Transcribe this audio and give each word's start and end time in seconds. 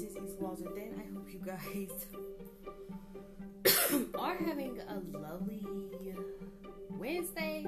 this 0.00 0.16
is 0.16 0.34
Walls 0.40 0.62
and 0.62 0.74
then 0.74 0.94
I 0.98 1.02
hope 1.12 1.28
you 1.30 1.38
guys 1.44 1.90
are 4.18 4.36
having 4.36 4.80
a 4.88 5.02
lovely 5.18 5.66
Wednesday. 6.88 7.66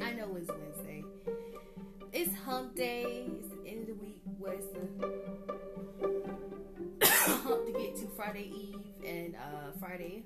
I 0.00 0.12
know 0.12 0.36
it's 0.36 0.48
Wednesday. 0.48 1.02
It's 2.12 2.32
hump 2.36 2.76
day. 2.76 3.26
It's 3.40 3.48
the 3.48 3.68
end 3.68 3.80
of 3.80 3.86
the 3.88 3.94
week. 3.94 4.22
What's 4.38 4.66
the 4.68 4.78
hump 7.08 7.66
to 7.66 7.72
get 7.72 7.96
to 7.96 8.06
Friday 8.14 8.48
Eve 8.54 8.78
and 9.04 9.34
uh, 9.34 9.72
Friday. 9.80 10.22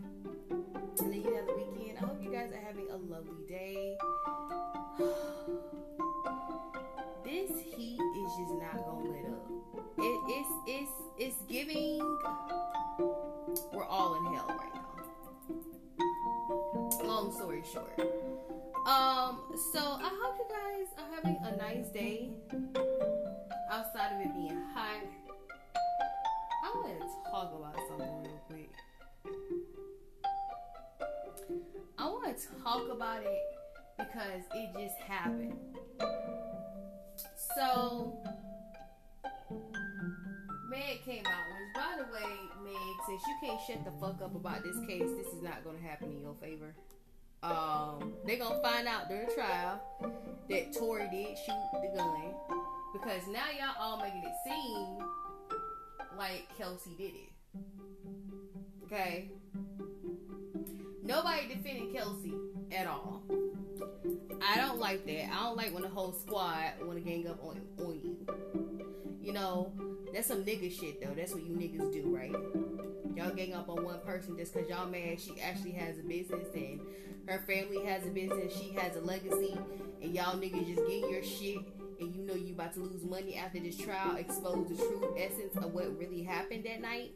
And 0.50 1.10
then 1.10 1.23
you 1.23 1.34
have 1.34 1.46
the 1.46 1.55
weekend. 1.55 1.96
I 1.96 2.00
hope 2.00 2.23
you 2.23 2.30
guys 2.30 2.52
are 2.52 2.60
having 2.60 2.91
a 2.91 2.96
lovely 2.96 3.46
day. 3.48 3.96
It's 10.66 10.91
it's 11.19 11.37
giving. 11.48 11.98
We're 13.73 13.84
all 13.84 14.15
in 14.16 14.25
hell 14.34 14.48
right 14.48 14.75
now. 14.75 14.83
Long 17.05 17.33
story 17.33 17.62
short. 17.73 17.98
Um. 18.87 19.41
So 19.73 19.80
I 19.80 20.11
hope 20.23 20.37
you 20.38 20.47
guys 20.48 20.88
are 20.98 21.09
having 21.15 21.38
a 21.45 21.57
nice 21.57 21.88
day. 21.88 22.30
Outside 23.71 24.15
of 24.15 24.21
it 24.21 24.35
being 24.35 24.62
hot, 24.75 25.02
I 26.65 26.71
want 26.74 27.01
to 27.01 27.07
talk 27.30 27.52
about 27.55 27.77
something 27.88 28.23
real 28.23 28.41
quick. 28.49 28.71
I 31.99 32.07
want 32.07 32.37
to 32.37 32.47
talk 32.63 32.88
about 32.91 33.23
it 33.23 33.41
because 33.99 34.43
it 34.55 34.71
just 34.79 34.99
happened. 34.99 35.57
So, 37.57 38.19
Meg 40.73 41.04
came 41.04 41.26
out, 41.26 41.45
which, 41.52 41.74
by 41.74 41.98
the 41.98 42.04
way, 42.10 42.32
Meg, 42.65 42.96
since 43.06 43.23
you 43.26 43.37
can't 43.42 43.60
shut 43.66 43.84
the 43.84 43.92
fuck 44.01 44.23
up 44.23 44.34
about 44.34 44.65
this 44.65 44.76
case, 44.87 45.10
this 45.18 45.26
is 45.26 45.42
not 45.42 45.62
going 45.64 45.76
to 45.76 45.82
happen 45.82 46.10
in 46.10 46.23
your 46.23 46.34
favor. 46.40 46.74
Um, 47.42 48.14
they're 48.24 48.38
going 48.38 48.56
to 48.56 48.62
find 48.62 48.88
out 48.88 49.10
during 49.10 49.29
trial 49.34 49.82
that 50.48 50.73
Tory 50.73 51.09
did 51.10 51.37
shoot 51.37 51.60
the 51.74 51.95
gun 51.95 52.34
because 52.95 53.26
now 53.29 53.45
y'all 53.59 53.74
all 53.79 53.98
making 53.98 54.23
it 54.24 54.32
seem 54.46 55.06
like 56.16 56.48
Kelsey 56.56 56.95
did 56.96 57.12
it. 57.16 57.32
Okay? 58.84 59.30
Nobody 61.02 61.48
defended 61.48 61.92
Kelsey 61.95 62.32
at 62.70 62.86
all. 62.86 63.23
I 64.41 64.56
don't 64.56 64.78
like 64.78 65.04
that. 65.04 65.32
I 65.32 65.42
don't 65.42 65.56
like 65.56 65.75
when 65.75 65.82
the 65.82 65.88
whole 65.88 66.12
squad 66.12 66.81
want 66.82 66.98
to 66.98 67.04
gang 67.04 67.26
up 67.28 67.42
on, 67.42 67.60
on 67.78 68.00
you. 68.03 68.16
You 69.20 69.32
know, 69.32 69.72
that's 70.12 70.28
some 70.28 70.44
nigga 70.44 70.71
shit 70.71 71.00
though. 71.00 71.15
That's 71.15 71.32
what 71.32 71.43
you 71.43 71.55
niggas 71.55 71.93
do, 71.93 72.15
right? 72.15 72.34
Y'all 73.16 73.34
gang 73.34 73.55
up 73.55 73.69
on 73.69 73.84
one 73.84 74.00
person 74.00 74.37
just 74.37 74.54
because 74.54 74.69
y'all 74.69 74.88
mad 74.88 75.21
she 75.21 75.41
actually 75.41 75.72
has 75.72 75.99
a 75.99 76.03
business 76.03 76.49
and 76.54 76.81
her 77.28 77.44
family 77.47 77.84
has 77.84 78.04
a 78.06 78.10
business, 78.10 78.53
she 78.56 78.72
has 78.72 78.97
a 78.97 79.00
legacy, 79.00 79.56
and 80.03 80.15
y'all 80.15 80.37
niggas 80.37 80.66
just 80.66 80.87
get 80.88 81.10
your 81.10 81.22
shit 81.22 81.59
and 82.00 82.15
you 82.15 82.22
know 82.22 82.34
you 82.34 82.54
about 82.54 82.72
to 82.75 82.81
lose 82.81 83.04
money 83.04 83.37
after 83.37 83.60
this 83.60 83.77
trial, 83.77 84.16
expose 84.16 84.69
the 84.69 84.77
true 84.77 85.15
essence 85.16 85.54
of 85.56 85.72
what 85.72 85.97
really 85.99 86.22
happened 86.22 86.65
that 86.65 86.81
night. 86.81 87.12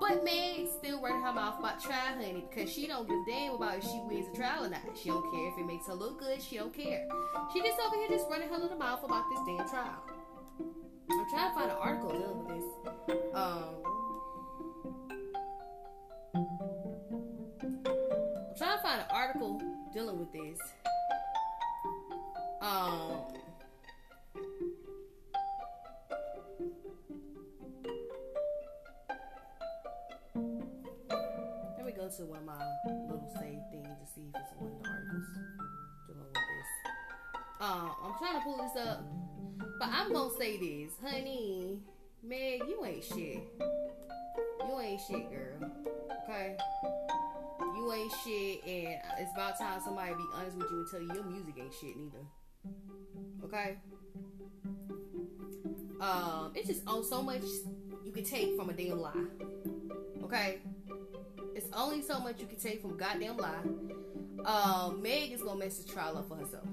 But 0.00 0.22
Meg 0.22 0.68
still 0.78 1.02
running 1.02 1.22
her 1.22 1.32
mouth 1.32 1.58
about 1.58 1.82
trial 1.82 2.14
honey 2.14 2.46
because 2.48 2.70
she 2.70 2.86
don't 2.86 3.08
give 3.08 3.16
a 3.16 3.24
damn 3.30 3.54
about 3.54 3.78
if 3.78 3.84
she 3.84 4.00
wins 4.06 4.26
the 4.30 4.36
trial 4.36 4.64
or 4.64 4.70
not. 4.70 4.80
She 4.94 5.08
don't 5.08 5.28
care 5.32 5.48
if 5.48 5.58
it 5.58 5.66
makes 5.66 5.86
her 5.88 5.94
look 5.94 6.20
good. 6.20 6.40
She 6.40 6.56
don't 6.56 6.72
care. 6.72 7.08
She 7.52 7.60
just 7.60 7.78
over 7.84 7.96
here 7.96 8.08
just 8.08 8.30
running 8.30 8.48
her 8.48 8.58
little 8.58 8.78
mouth 8.78 9.02
about 9.02 9.24
this 9.30 9.40
damn 9.44 9.68
trial. 9.68 10.02
I'm 11.10 11.26
trying 11.30 11.48
to 11.48 11.54
find 11.54 11.70
an 11.70 11.76
article 11.80 12.10
dealing 12.10 12.38
with 12.38 12.48
this. 12.56 12.64
Um, 13.34 13.64
I'm 16.34 16.46
trying 18.56 18.76
to 18.76 18.82
find 18.82 19.00
an 19.00 19.06
article 19.10 19.60
dealing 19.92 20.18
with 20.18 20.32
this. 20.32 20.58
Um. 22.60 23.22
Let 31.76 31.84
me 31.86 31.92
go 31.92 32.08
to 32.08 32.24
one 32.26 32.38
of 32.40 32.44
my 32.44 32.58
little 33.08 33.28
save 33.38 33.60
things 33.70 33.86
to 33.88 34.06
see 34.14 34.22
if 34.28 34.34
it's 34.40 34.52
one 34.58 34.72
of 34.72 34.82
the 34.82 34.88
articles 34.88 35.26
dealing 36.06 36.24
with 36.24 36.34
this. 36.34 36.68
Um, 37.60 37.90
I'm 38.04 38.14
trying 38.18 38.34
to 38.34 38.40
pull 38.44 38.56
this 38.58 38.76
up, 38.86 39.00
but 39.78 39.88
I'm 39.90 40.12
gonna 40.12 40.30
say 40.38 40.56
this, 40.56 40.92
honey. 41.02 41.78
Meg, 42.22 42.62
you 42.68 42.84
ain't 42.84 43.04
shit. 43.04 43.40
You 44.68 44.80
ain't 44.80 45.00
shit, 45.08 45.30
girl. 45.30 45.70
Okay? 46.24 46.56
You 47.76 47.92
ain't 47.92 48.12
shit, 48.24 48.66
and 48.66 49.00
it's 49.20 49.32
about 49.34 49.58
time 49.58 49.80
somebody 49.82 50.12
be 50.14 50.24
honest 50.34 50.56
with 50.56 50.70
you 50.70 50.78
and 50.78 50.90
tell 50.90 51.00
you 51.00 51.14
your 51.14 51.24
music 51.24 51.54
ain't 51.58 51.74
shit 51.80 51.96
neither. 51.96 52.24
Okay? 53.44 53.76
Um, 56.00 56.52
it's 56.54 56.68
just 56.68 56.82
oh 56.86 57.02
so 57.02 57.22
much 57.22 57.42
you 58.04 58.12
can 58.12 58.24
take 58.24 58.56
from 58.56 58.70
a 58.70 58.72
damn 58.72 59.00
lie. 59.00 59.12
Okay? 60.24 60.58
It's 61.54 61.68
only 61.72 62.02
so 62.02 62.18
much 62.20 62.40
you 62.40 62.46
can 62.46 62.58
take 62.58 62.82
from 62.82 62.96
goddamn 62.96 63.36
lie. 63.36 63.62
Um, 64.44 65.02
Meg 65.02 65.32
is 65.32 65.42
gonna 65.42 65.58
mess 65.58 65.78
this 65.78 65.86
trial 65.86 66.18
up 66.18 66.28
for 66.28 66.36
herself. 66.36 66.66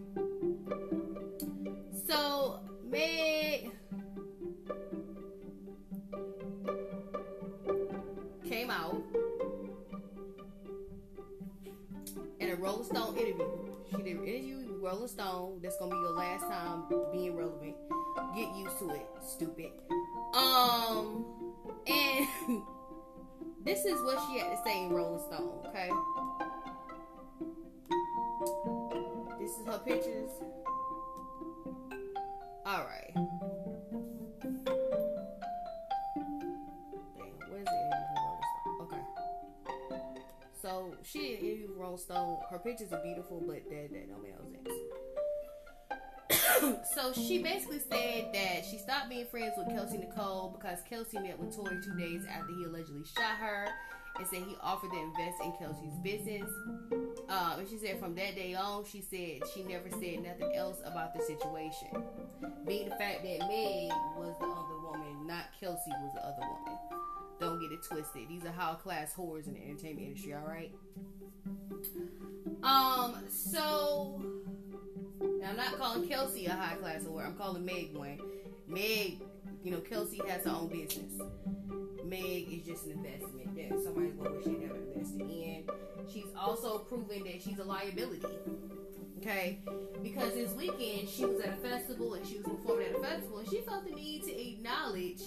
So 2.96 3.02
came 8.48 8.70
out 8.70 9.02
in 12.40 12.52
a 12.52 12.56
Rolling 12.56 12.86
Stone 12.86 13.18
interview. 13.18 13.48
She 13.92 13.98
did 13.98 14.16
an 14.16 14.26
interview 14.26 14.58
with 14.60 14.82
Rolling 14.82 15.08
Stone. 15.10 15.60
That's 15.62 15.78
gonna 15.78 15.92
be 15.92 15.98
your 15.98 16.12
last 16.12 16.44
time 16.44 16.84
being 17.12 17.36
relevant. 17.36 17.76
Get 18.34 18.56
used 18.56 18.80
to 18.80 18.90
it, 18.92 19.06
stupid. 19.28 19.72
Um, 20.34 21.26
and 21.88 22.28
this 23.66 23.84
is 23.84 24.02
what 24.04 24.24
she 24.30 24.40
had 24.40 24.52
to 24.52 24.58
say 24.64 24.86
in 24.86 24.94
Rolling 24.94 25.22
Stone. 25.22 25.66
Okay, 25.68 25.90
this 29.38 29.52
is 29.52 29.66
her 29.68 29.80
pictures. 29.80 30.30
All 32.76 32.84
right. 32.84 33.12
Damn, 33.14 33.24
where's 37.50 37.64
the 37.64 37.80
interview? 37.86 38.36
Okay. 38.82 39.00
So 40.62 40.94
she 41.02 41.20
did 41.20 41.40
an 41.40 41.46
interview 41.46 41.74
Rolling 41.78 41.98
Stone. 42.00 42.38
Her 42.50 42.60
pictures 42.60 42.92
are 42.92 43.02
beautiful, 43.02 43.42
but 43.48 43.64
that 43.70 43.94
that 43.94 44.10
don't 44.10 44.22
no 44.52 44.60
sense. 46.68 46.86
so 46.94 47.14
she 47.14 47.42
basically 47.42 47.80
said 47.80 48.34
that 48.34 48.66
she 48.70 48.78
stopped 48.78 49.08
being 49.08 49.28
friends 49.28 49.54
with 49.56 49.70
Kelsey 49.70 49.98
Nicole 49.98 50.50
because 50.60 50.80
Kelsey 50.90 51.20
met 51.20 51.40
with 51.40 51.56
Tory 51.56 51.80
two 51.82 51.96
days 51.98 52.26
after 52.30 52.54
he 52.58 52.66
allegedly 52.66 53.06
shot 53.06 53.38
her 53.40 53.70
and 54.18 54.28
said 54.28 54.40
he 54.40 54.56
offered 54.62 54.92
to 54.92 54.98
invest 54.98 55.42
in 55.44 55.52
Kelsey's 55.54 55.98
business. 56.04 56.50
Um, 57.28 57.60
and 57.60 57.68
she 57.68 57.78
said 57.78 58.00
from 58.00 58.16
that 58.16 58.36
day 58.36 58.54
on, 58.54 58.86
she 58.86 59.02
said 59.02 59.48
she 59.54 59.64
never 59.64 59.90
said 59.90 60.24
nothing 60.24 60.56
else 60.56 60.78
about 60.86 61.14
the 61.14 61.22
situation. 61.24 61.90
Being 62.68 62.90
the 62.90 62.96
fact 62.96 63.24
that 63.24 63.40
Meg 63.48 63.92
was 64.18 64.36
the 64.40 64.46
other 64.46 64.80
woman, 64.84 65.28
not 65.28 65.46
Kelsey 65.60 65.92
was 65.92 66.14
the 66.14 66.26
other 66.26 66.42
woman. 66.42 66.80
Don't 67.40 67.60
get 67.60 67.72
it 67.72 67.84
twisted. 67.84 68.30
These 68.30 68.46
are 68.46 68.52
high 68.52 68.76
class 68.76 69.14
whores 69.14 69.48
in 69.48 69.54
the 69.54 69.62
entertainment 69.62 70.08
industry, 70.08 70.36
alright? 70.36 70.72
Um, 72.64 73.16
so 73.30 74.24
I'm 75.46 75.58
not 75.58 75.78
calling 75.78 76.08
Kelsey 76.08 76.46
a 76.46 76.54
high 76.54 76.76
class 76.76 77.04
whore. 77.04 77.26
I'm 77.26 77.36
calling 77.36 77.66
Meg 77.66 77.96
one. 77.96 78.20
Meg, 78.68 79.22
you 79.66 79.72
know, 79.72 79.80
Kelsey 79.80 80.22
has 80.28 80.44
her 80.44 80.52
own 80.52 80.68
business. 80.68 81.12
Meg 82.06 82.54
is 82.54 82.68
just 82.68 82.86
an 82.86 82.92
investment 82.92 83.56
that 83.56 83.84
somebody's 83.84 84.14
to 84.14 84.32
wish 84.32 84.46
they 84.46 84.52
never 84.52 84.76
invested 84.76 85.22
in. 85.22 85.64
She's 86.14 86.28
also 86.40 86.78
proven 86.78 87.24
that 87.24 87.42
she's 87.42 87.58
a 87.58 87.64
liability. 87.64 88.28
Okay? 89.18 89.60
Because 90.04 90.36
this 90.36 90.52
weekend 90.54 91.10
she 91.10 91.26
was 91.26 91.42
at 91.42 91.54
a 91.54 91.58
festival 91.68 92.14
and 92.14 92.24
she 92.28 92.38
was 92.38 92.46
performing 92.46 92.90
at 92.90 92.96
a 92.96 93.00
festival 93.00 93.40
and 93.40 93.50
she 93.50 93.62
felt 93.62 93.90
the 93.90 93.96
need 93.96 94.22
to 94.26 94.40
acknowledge 94.40 95.24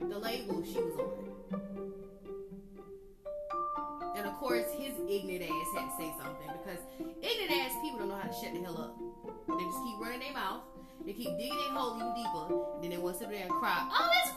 the 0.00 0.18
label 0.18 0.64
she 0.64 0.80
was 0.80 0.94
on. 0.98 1.30
And 4.16 4.26
of 4.26 4.34
course, 4.34 4.66
his 4.76 4.94
ignorant 5.08 5.48
ass 5.48 5.66
had 5.76 5.90
to 5.90 5.96
say 5.96 6.12
something 6.18 6.50
because 6.58 6.80
ignorant 7.22 7.52
ass 7.52 7.72
people 7.80 8.00
don't 8.00 8.08
know 8.08 8.16
how 8.16 8.28
to 8.28 8.34
shut 8.34 8.52
the 8.52 8.60
hell 8.64 8.78
up. 8.78 8.98
They 9.46 9.64
just 9.64 9.78
keep 9.84 10.00
running 10.00 10.18
their 10.18 10.32
mouth. 10.32 10.62
They 11.06 11.12
keep 11.12 11.36
digging 11.38 11.56
their 11.56 11.72
hole 11.72 11.96
even 11.96 12.14
deeper. 12.14 12.48
Then 12.80 12.90
they 12.90 12.98
want 12.98 13.16
to 13.16 13.20
sit 13.20 13.30
there 13.30 13.42
and 13.42 13.50
cry. 13.50 13.88
Oh, 13.90 14.10
it's 14.22 14.32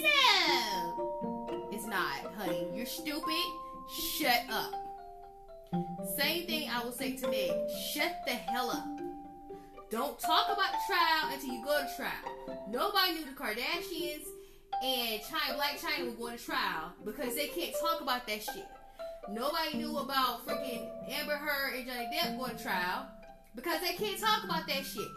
racism. 0.00 1.72
It's 1.72 1.86
not, 1.86 2.32
honey. 2.36 2.66
You're 2.74 2.86
stupid. 2.86 3.44
Shut 4.18 4.44
up. 4.50 4.72
Same 6.16 6.46
thing 6.46 6.70
I 6.70 6.82
will 6.84 6.92
say 6.92 7.16
to 7.16 7.28
Meg. 7.28 7.50
Shut 7.92 8.12
the 8.26 8.32
hell 8.32 8.70
up. 8.70 8.86
Don't 9.90 10.18
talk 10.18 10.46
about 10.52 10.70
the 10.72 10.78
trial 10.86 11.32
until 11.32 11.54
you 11.54 11.64
go 11.64 11.80
to 11.80 11.96
trial. 11.96 12.58
Nobody 12.70 13.12
knew 13.14 13.24
the 13.24 13.32
Kardashians 13.32 14.26
and 14.82 15.20
China 15.22 15.58
Blac 15.58 15.78
Chyna 15.80 16.06
were 16.06 16.16
going 16.16 16.36
to 16.36 16.44
trial 16.44 16.92
because 17.04 17.34
they 17.34 17.48
can't 17.48 17.74
talk 17.80 18.00
about 18.00 18.26
that 18.26 18.42
shit. 18.42 18.66
Nobody 19.30 19.78
knew 19.78 19.96
about 19.98 20.46
freaking 20.46 20.88
Amber 21.08 21.36
Heard 21.36 21.74
and 21.74 21.86
Johnny 21.86 22.06
Depp 22.14 22.38
going 22.38 22.56
to 22.56 22.62
trial 22.62 23.06
because 23.54 23.80
they 23.80 23.94
can't 23.94 24.20
talk 24.20 24.44
about 24.44 24.66
that 24.66 24.84
shit. 24.84 25.08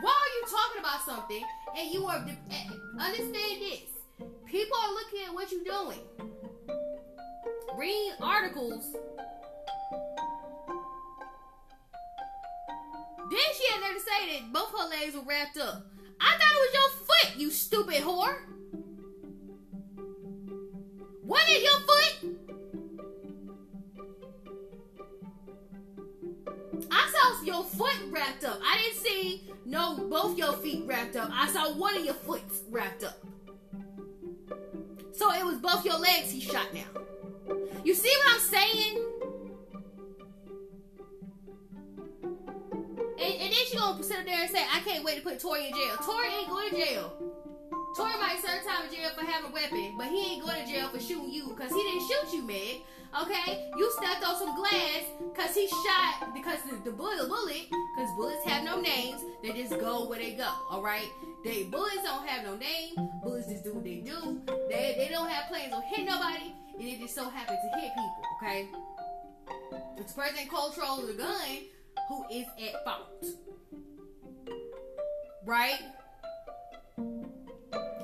Why 0.00 0.10
are 0.10 0.32
you 0.38 0.44
talking 0.46 0.80
about 0.80 1.00
something 1.04 1.44
and 1.76 1.90
you 1.90 2.06
are 2.06 2.24
eh, 2.50 2.68
understand 2.98 3.60
this? 3.60 3.82
People 4.46 4.76
are 4.76 4.94
looking 4.94 5.20
at 5.26 5.34
what 5.34 5.50
you're 5.50 5.64
doing. 5.64 5.98
Reading 7.76 8.12
articles. 8.20 8.92
Then 13.30 13.40
she 13.56 13.72
had 13.72 13.82
there 13.82 13.94
to 13.94 14.00
say 14.00 14.40
that 14.40 14.52
both 14.52 14.70
her 14.70 14.88
legs 14.88 15.14
were 15.14 15.22
wrapped 15.22 15.58
up. 15.58 15.86
I 16.20 16.36
thought 16.36 16.52
it 16.52 16.62
was 16.64 16.74
your 16.74 16.90
foot, 17.06 17.36
you 17.40 17.50
stupid 17.50 18.02
whore. 18.02 18.38
What 21.22 21.48
is 21.50 21.62
your 21.62 21.80
foot? 21.80 22.14
I 26.90 27.12
saw 27.12 27.44
your 27.44 27.64
foot 27.64 27.96
wrapped 28.10 28.44
up. 28.44 28.60
I 28.64 28.78
didn't 28.78 29.04
see 29.04 29.47
no 29.68 29.98
both 30.08 30.38
your 30.38 30.54
feet 30.54 30.84
wrapped 30.86 31.16
up. 31.16 31.30
I 31.32 31.48
saw 31.48 31.72
one 31.72 31.96
of 31.96 32.04
your 32.04 32.14
foot 32.14 32.42
wrapped 32.70 33.04
up. 33.04 33.18
So 35.12 35.32
it 35.34 35.44
was 35.44 35.58
both 35.58 35.84
your 35.84 35.98
legs 35.98 36.30
he 36.30 36.40
shot 36.40 36.72
now. 36.72 36.86
You 37.84 37.94
see 37.94 38.12
what 38.24 38.34
I'm 38.34 38.40
saying? 38.40 39.04
And, 43.20 43.34
and 43.34 43.52
then 43.52 43.66
she 43.66 43.76
gonna 43.76 44.02
sit 44.02 44.18
up 44.18 44.24
there 44.24 44.40
and 44.40 44.50
say, 44.50 44.64
I 44.72 44.80
can't 44.80 45.04
wait 45.04 45.16
to 45.16 45.22
put 45.22 45.38
Tory 45.38 45.66
in 45.66 45.74
jail. 45.74 45.96
Tory 46.02 46.28
ain't 46.28 46.48
going 46.48 46.70
to 46.70 46.76
jail. 46.76 47.12
Tory 47.96 48.12
might 48.20 48.38
serve 48.40 48.64
time 48.64 48.88
in 48.88 48.94
jail 48.94 49.10
for 49.14 49.24
having 49.24 49.50
a 49.50 49.52
weapon, 49.52 49.94
but 49.98 50.06
he 50.06 50.34
ain't 50.34 50.44
going 50.44 50.64
to 50.64 50.72
jail 50.72 50.88
for 50.88 51.00
shooting 51.00 51.30
you 51.30 51.48
because 51.48 51.72
he 51.72 51.82
didn't 51.82 52.08
shoot 52.08 52.36
you, 52.36 52.42
Meg. 52.46 52.82
Okay, 53.16 53.70
you 53.76 53.90
stepped 53.92 54.24
on 54.24 54.36
some 54.36 54.54
glass 54.54 55.02
because 55.32 55.54
he 55.54 55.66
shot 55.68 56.32
because 56.34 56.58
the, 56.84 56.90
bullet, 56.90 57.26
bullet, 57.26 57.66
because 57.96 58.14
bullets 58.16 58.44
have 58.44 58.64
no 58.64 58.80
names. 58.80 59.22
They 59.42 59.52
just 59.52 59.78
go 59.80 60.08
where 60.08 60.18
they 60.18 60.32
go. 60.32 60.48
All 60.70 60.82
right, 60.82 61.08
they 61.42 61.64
bullets 61.64 62.02
don't 62.04 62.26
have 62.26 62.44
no 62.44 62.56
name. 62.56 62.94
Bullets 63.22 63.48
just 63.48 63.64
do 63.64 63.74
what 63.74 63.84
they 63.84 63.96
do. 63.96 64.40
They 64.68 64.94
they 64.98 65.08
don't 65.10 65.28
have 65.28 65.48
plans 65.48 65.72
on 65.72 65.82
hit 65.82 66.04
nobody, 66.04 66.54
and 66.78 66.86
it 66.88 67.00
just 67.00 67.14
so 67.14 67.28
happens 67.28 67.58
to 67.72 67.80
hit 67.80 67.90
people. 67.94 68.22
Okay, 68.42 68.68
it's 69.96 70.12
the 70.12 70.20
person 70.20 70.48
of 70.50 71.06
the 71.06 71.14
gun 71.14 71.58
who 72.08 72.24
is 72.30 72.46
at 72.62 72.84
fault. 72.84 73.24
Right. 75.44 75.80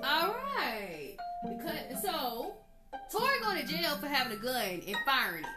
All 0.03 0.35
right. 0.57 1.17
Because 1.47 2.03
jail 3.65 3.97
for 3.97 4.07
having 4.07 4.37
a 4.37 4.41
gun 4.41 4.83
and 4.87 4.97
firing 5.05 5.45
it. 5.45 5.51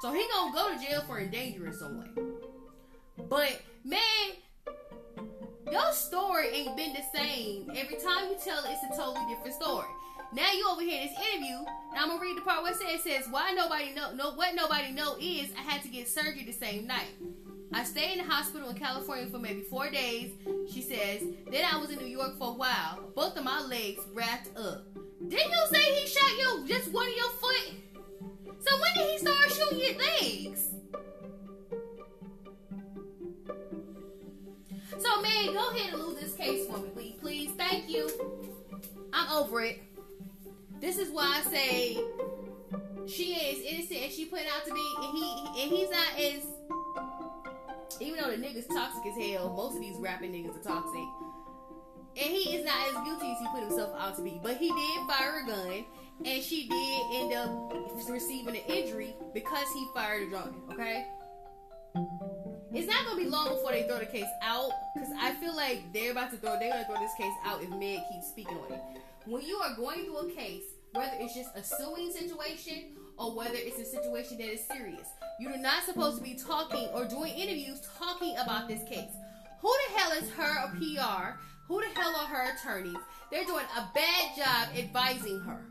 So 0.00 0.12
he 0.12 0.26
gonna 0.32 0.52
go 0.52 0.74
to 0.74 0.84
jail 0.84 1.02
for 1.06 1.20
endangering 1.20 1.72
someone. 1.72 2.14
But 3.28 3.60
man, 3.84 4.00
your 5.70 5.92
story 5.92 6.48
ain't 6.48 6.76
been 6.76 6.92
the 6.92 7.18
same. 7.18 7.70
Every 7.74 7.96
time 7.96 8.28
you 8.28 8.36
tell 8.42 8.64
it, 8.64 8.70
it's 8.72 8.94
a 8.94 9.00
totally 9.00 9.24
different 9.32 9.54
story. 9.54 9.86
Now 10.34 10.50
you 10.52 10.66
over 10.68 10.80
here 10.80 11.02
in 11.02 11.08
this 11.08 11.18
interview, 11.18 11.58
and 11.58 11.98
I'm 11.98 12.08
gonna 12.08 12.20
read 12.20 12.38
the 12.38 12.40
part 12.40 12.62
where 12.62 12.72
it 12.72 12.78
says, 12.78 12.88
it 12.94 13.02
says 13.02 13.26
why 13.30 13.52
nobody 13.52 13.92
know, 13.94 14.14
know 14.14 14.32
what 14.32 14.54
nobody 14.54 14.90
know 14.90 15.16
is 15.20 15.52
I 15.56 15.62
had 15.62 15.82
to 15.82 15.88
get 15.88 16.08
surgery 16.08 16.44
the 16.44 16.52
same 16.52 16.86
night. 16.86 17.14
I 17.74 17.84
stayed 17.84 18.18
in 18.18 18.26
the 18.26 18.32
hospital 18.32 18.68
in 18.68 18.76
California 18.76 19.26
for 19.26 19.38
maybe 19.38 19.62
four 19.62 19.88
days. 19.88 20.32
She 20.70 20.82
says, 20.82 21.22
then 21.50 21.64
I 21.70 21.78
was 21.78 21.90
in 21.90 21.98
New 21.98 22.06
York 22.06 22.38
for 22.38 22.48
a 22.48 22.52
while. 22.52 23.00
Both 23.14 23.36
of 23.36 23.44
my 23.44 23.62
legs 23.62 24.00
wrapped 24.12 24.56
up. 24.58 24.84
Didn't 25.32 25.50
you 25.50 25.66
say 25.70 25.94
he 25.94 26.06
shot 26.06 26.38
you 26.38 26.68
just 26.68 26.92
one 26.92 27.08
of 27.08 27.16
your 27.16 27.30
foot? 27.30 27.72
So 28.60 28.76
when 28.78 28.94
did 28.94 29.12
he 29.12 29.18
start 29.18 29.50
shooting 29.50 29.80
your 29.80 29.96
legs? 29.98 30.68
So 34.98 35.22
man, 35.22 35.54
go 35.54 35.70
ahead 35.70 35.94
and 35.94 36.02
lose 36.02 36.20
this 36.20 36.34
case 36.34 36.66
for 36.66 36.76
me, 36.76 36.90
please. 36.92 37.14
Please, 37.22 37.50
thank 37.56 37.88
you. 37.88 38.10
I'm 39.14 39.30
over 39.30 39.62
it. 39.62 39.80
This 40.82 40.98
is 40.98 41.08
why 41.08 41.40
I 41.42 41.50
say 41.50 41.98
she 43.06 43.32
is 43.32 43.64
innocent 43.64 44.02
and 44.02 44.12
she 44.12 44.26
put 44.26 44.40
it 44.40 44.48
out 44.54 44.66
to 44.66 44.74
be, 44.74 44.94
and 44.98 45.16
he 45.16 45.62
and 45.62 45.72
he's 45.72 45.88
not 45.88 46.20
as. 46.20 46.44
Even 48.00 48.22
though 48.22 48.30
the 48.30 48.36
nigga's 48.36 48.66
toxic 48.66 49.06
as 49.06 49.16
hell, 49.16 49.54
most 49.56 49.76
of 49.76 49.80
these 49.80 49.96
rapping 49.96 50.32
niggas 50.32 50.60
are 50.60 50.62
toxic 50.62 51.31
and 52.16 52.30
he 52.30 52.56
is 52.56 52.64
not 52.64 52.76
as 52.88 52.94
guilty 53.04 53.32
as 53.32 53.38
he 53.38 53.46
put 53.52 53.62
himself 53.62 53.94
out 53.98 54.16
to 54.16 54.22
be. 54.22 54.40
But 54.42 54.56
he 54.56 54.68
did 54.68 55.06
fire 55.08 55.42
a 55.44 55.46
gun, 55.46 55.84
and 56.24 56.42
she 56.42 56.68
did 56.68 57.22
end 57.22 57.32
up 57.32 57.72
receiving 58.08 58.56
an 58.56 58.62
injury 58.68 59.14
because 59.34 59.66
he 59.74 59.86
fired 59.94 60.28
a 60.28 60.30
gun. 60.30 60.54
Okay. 60.72 61.06
It's 62.74 62.88
not 62.88 63.04
gonna 63.04 63.22
be 63.22 63.28
long 63.28 63.48
before 63.48 63.72
they 63.72 63.82
throw 63.86 63.98
the 63.98 64.06
case 64.06 64.24
out, 64.42 64.70
because 64.94 65.10
I 65.20 65.32
feel 65.34 65.54
like 65.54 65.92
they're 65.92 66.12
about 66.12 66.30
to 66.30 66.38
throw. 66.38 66.58
They're 66.58 66.70
gonna 66.70 66.86
throw 66.86 66.98
this 66.98 67.14
case 67.18 67.32
out 67.44 67.62
if 67.62 67.68
Meg 67.70 68.00
keeps 68.10 68.28
speaking 68.28 68.56
on 68.56 68.72
it. 68.72 68.80
When 69.26 69.42
you 69.42 69.56
are 69.56 69.74
going 69.74 70.04
through 70.04 70.18
a 70.18 70.30
case, 70.32 70.64
whether 70.92 71.12
it's 71.20 71.34
just 71.34 71.50
a 71.54 71.62
suing 71.62 72.12
situation 72.12 72.96
or 73.18 73.34
whether 73.34 73.54
it's 73.56 73.78
a 73.78 73.84
situation 73.84 74.38
that 74.38 74.52
is 74.52 74.66
serious, 74.66 75.06
you're 75.38 75.58
not 75.58 75.84
supposed 75.84 76.16
to 76.18 76.22
be 76.22 76.34
talking 76.34 76.88
or 76.94 77.04
doing 77.04 77.32
interviews 77.34 77.80
talking 77.98 78.36
about 78.38 78.68
this 78.68 78.82
case. 78.88 79.12
Who 79.60 79.68
the 79.68 79.98
hell 79.98 80.12
is 80.12 80.30
her 80.30 80.64
a 80.64 80.70
PR 80.76 81.38
who 81.68 81.80
the 81.80 82.00
hell 82.00 82.14
are 82.16 82.26
her 82.26 82.54
attorneys? 82.54 82.96
They're 83.30 83.44
doing 83.44 83.64
a 83.76 83.88
bad 83.94 84.36
job 84.36 84.76
advising 84.76 85.40
her. 85.40 85.64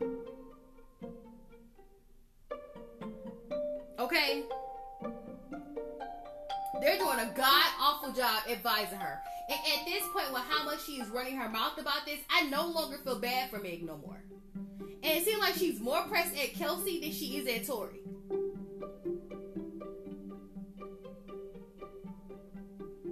Okay? 3.98 4.42
They're 6.80 6.98
doing 6.98 7.20
a 7.20 7.32
god 7.36 7.66
awful 7.80 8.12
job 8.12 8.42
advising 8.50 8.98
her. 8.98 9.20
And 9.48 9.58
at 9.58 9.86
this 9.86 10.02
point, 10.12 10.32
with 10.32 10.42
how 10.48 10.64
much 10.64 10.84
she 10.84 10.92
is 11.00 11.08
running 11.08 11.36
her 11.36 11.48
mouth 11.48 11.78
about 11.78 12.04
this, 12.06 12.18
I 12.28 12.48
no 12.48 12.66
longer 12.66 12.98
feel 12.98 13.20
bad 13.20 13.50
for 13.50 13.58
Meg 13.58 13.84
no 13.84 13.98
more. 13.98 14.22
And 15.02 15.18
it 15.18 15.24
seems 15.24 15.40
like 15.40 15.54
she's 15.54 15.80
more 15.80 16.02
pressed 16.02 16.36
at 16.36 16.54
Kelsey 16.54 17.00
than 17.00 17.12
she 17.12 17.36
is 17.36 17.46
at 17.46 17.66
Tory. 17.66 18.00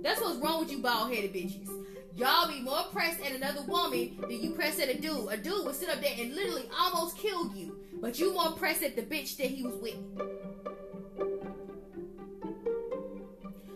That's 0.03 0.21
what's 0.21 0.39
wrong 0.39 0.61
with 0.61 0.73
you 0.73 0.79
bald 0.79 1.13
headed 1.13 1.35
bitches. 1.35 1.69
Y'all 2.17 2.49
be 2.49 2.61
more 2.61 2.83
pressed 2.93 3.21
at 3.25 3.33
another 3.33 3.63
woman 3.63 4.17
than 4.21 4.43
you 4.43 4.51
press 4.51 4.79
at 4.81 4.89
a 4.89 5.01
dude. 5.01 5.29
A 5.31 5.37
dude 5.37 5.65
would 5.65 5.75
sit 5.75 5.89
up 5.89 6.01
there 6.01 6.15
and 6.19 6.35
literally 6.35 6.69
almost 6.79 7.17
kill 7.17 7.55
you, 7.55 7.79
but 8.01 8.19
you 8.19 8.33
more 8.35 8.53
pressed 8.53 8.83
at 8.83 8.97
the 8.97 9.03
bitch 9.03 9.37
that 9.37 9.47
he 9.47 9.63
was 9.63 9.75
with. 9.77 9.97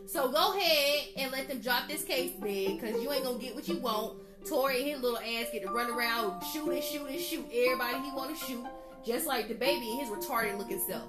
So 0.07 0.31
go 0.31 0.57
ahead 0.57 1.09
and 1.17 1.33
let 1.33 1.49
them 1.49 1.61
drop 1.61 1.89
this 1.89 2.05
case, 2.05 2.33
big, 2.43 2.81
because 2.81 3.03
you 3.03 3.13
ain't 3.13 3.25
gonna 3.25 3.39
get 3.39 3.55
what 3.55 3.67
you 3.67 3.79
want. 3.79 4.19
Tory 4.47 4.83
and 4.83 4.91
his 4.91 5.01
little 5.01 5.19
ass 5.19 5.47
get 5.53 5.63
to 5.63 5.73
run 5.73 5.91
around, 5.91 6.43
shoot 6.53 6.71
and 6.71 6.83
shoot 6.85 7.09
and 7.09 7.21
shoot 7.21 7.47
everybody 7.53 8.05
he 8.05 8.13
want 8.13 8.37
to 8.39 8.45
shoot, 8.45 8.65
just 9.05 9.27
like 9.27 9.49
the 9.49 9.55
baby 9.55 9.91
and 9.91 10.01
his 10.01 10.11
retarded 10.11 10.59
looking 10.59 10.81
self. 10.81 11.09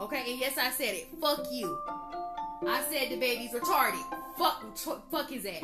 Okay, 0.00 0.24
and 0.30 0.40
yes, 0.40 0.56
I 0.56 0.70
said 0.70 0.94
it. 0.94 1.08
Fuck 1.20 1.46
you. 1.52 1.78
I 2.66 2.82
said 2.90 3.10
the 3.10 3.16
baby's 3.16 3.52
retarded. 3.52 4.02
Fuck, 4.38 4.74
t- 4.74 4.92
fuck 5.10 5.30
his 5.30 5.46
ass. 5.46 5.62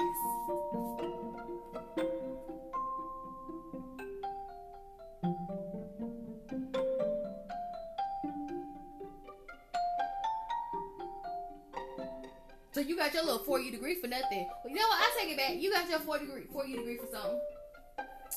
So 12.72 12.82
you 12.82 12.94
got 12.94 13.14
your 13.14 13.24
little 13.24 13.38
4U 13.38 13.70
degree 13.70 13.94
for 13.94 14.06
nothing. 14.06 14.46
Well, 14.62 14.68
you 14.68 14.74
know 14.74 14.86
what? 14.86 15.00
I 15.00 15.10
take 15.18 15.30
it 15.30 15.38
back. 15.38 15.54
You 15.56 15.72
got 15.72 15.88
your 15.88 15.98
4 16.00 16.18
degree 16.18 16.42
4U 16.54 16.76
degree 16.76 16.98
for 16.98 17.06
something. 17.06 17.40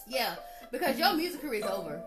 Yeah, 0.07 0.35
because 0.71 0.97
your 0.97 1.13
music 1.13 1.41
career 1.41 1.65
is 1.65 1.69
over. 1.69 2.01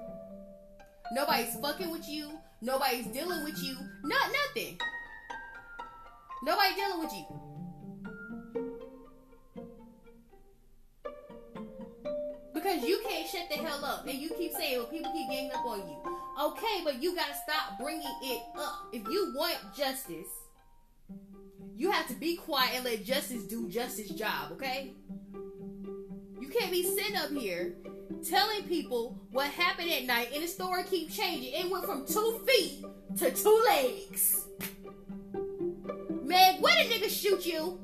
Nobody's 1.12 1.54
fucking 1.56 1.90
with 1.90 2.08
you. 2.08 2.38
Nobody's 2.62 3.06
dealing 3.08 3.44
with 3.44 3.62
you. 3.62 3.76
Not 4.02 4.30
nothing. 4.32 4.78
Nobody 6.42 6.74
dealing 6.74 7.00
with 7.00 7.12
you. 7.12 7.41
Shut 13.32 13.48
the 13.48 13.56
hell 13.56 13.84
up. 13.84 14.06
And 14.06 14.18
you 14.18 14.28
keep 14.30 14.52
saying, 14.52 14.78
well, 14.78 14.86
people 14.86 15.12
keep 15.12 15.28
ganging 15.30 15.52
up 15.52 15.64
on 15.64 15.78
you. 15.78 15.96
Okay, 16.40 16.82
but 16.84 17.02
you 17.02 17.14
gotta 17.14 17.34
stop 17.34 17.78
bringing 17.80 18.06
it 18.22 18.42
up. 18.58 18.88
If 18.92 19.06
you 19.08 19.32
want 19.34 19.56
justice, 19.76 20.28
you 21.76 21.90
have 21.90 22.06
to 22.08 22.14
be 22.14 22.36
quiet 22.36 22.72
and 22.76 22.84
let 22.84 23.04
justice 23.04 23.44
do 23.44 23.68
justice 23.68 24.10
job, 24.10 24.52
okay? 24.52 24.92
You 26.40 26.48
can't 26.48 26.70
be 26.70 26.82
sitting 26.82 27.16
up 27.16 27.30
here 27.30 27.74
telling 28.28 28.64
people 28.64 29.18
what 29.30 29.48
happened 29.50 29.90
at 29.90 30.04
night 30.04 30.30
and 30.34 30.42
the 30.42 30.48
story 30.48 30.84
keep 30.84 31.10
changing. 31.10 31.52
It 31.54 31.70
went 31.70 31.84
from 31.84 32.06
two 32.06 32.40
feet 32.46 32.84
to 33.18 33.30
two 33.30 33.64
legs. 33.66 34.46
Meg, 36.22 36.60
where 36.60 36.76
did 36.76 36.90
niggas 36.90 37.20
shoot 37.20 37.44
you? 37.46 37.80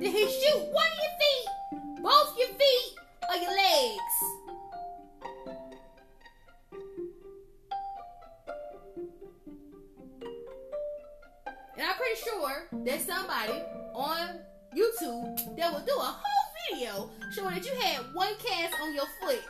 Did 0.00 0.12
he 0.12 0.26
shoot 0.26 0.60
one 0.60 0.86
of 0.86 0.98
your 0.98 1.14
feet, 1.20 2.02
both 2.02 2.38
your 2.38 2.48
feet, 2.48 2.96
or 3.28 3.36
your 3.36 3.50
legs? 3.54 4.16
And 11.76 11.86
I'm 11.86 11.96
pretty 11.96 12.20
sure 12.24 12.68
there's 12.82 13.04
somebody 13.04 13.62
on 13.92 14.40
YouTube 14.74 15.56
that 15.58 15.70
will 15.70 15.84
do 15.84 15.94
a 15.94 16.16
whole 16.16 16.48
video 16.70 17.10
showing 17.34 17.56
that 17.56 17.66
you 17.66 17.74
had 17.74 17.98
one 18.14 18.34
cast 18.42 18.80
on 18.80 18.94
your 18.94 19.04
foot. 19.20 19.42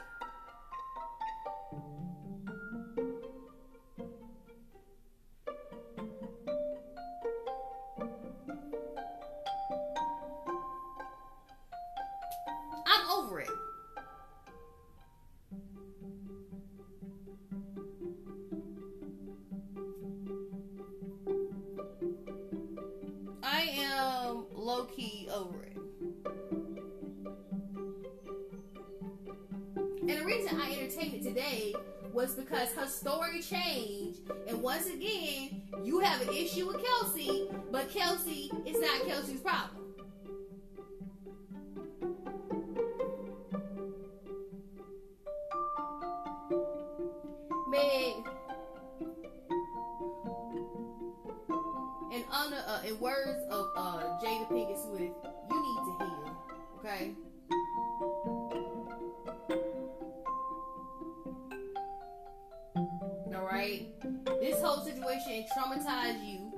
This 64.51 64.63
whole 64.63 64.85
situation 64.85 65.47
traumatized 65.57 66.27
you. 66.29 66.53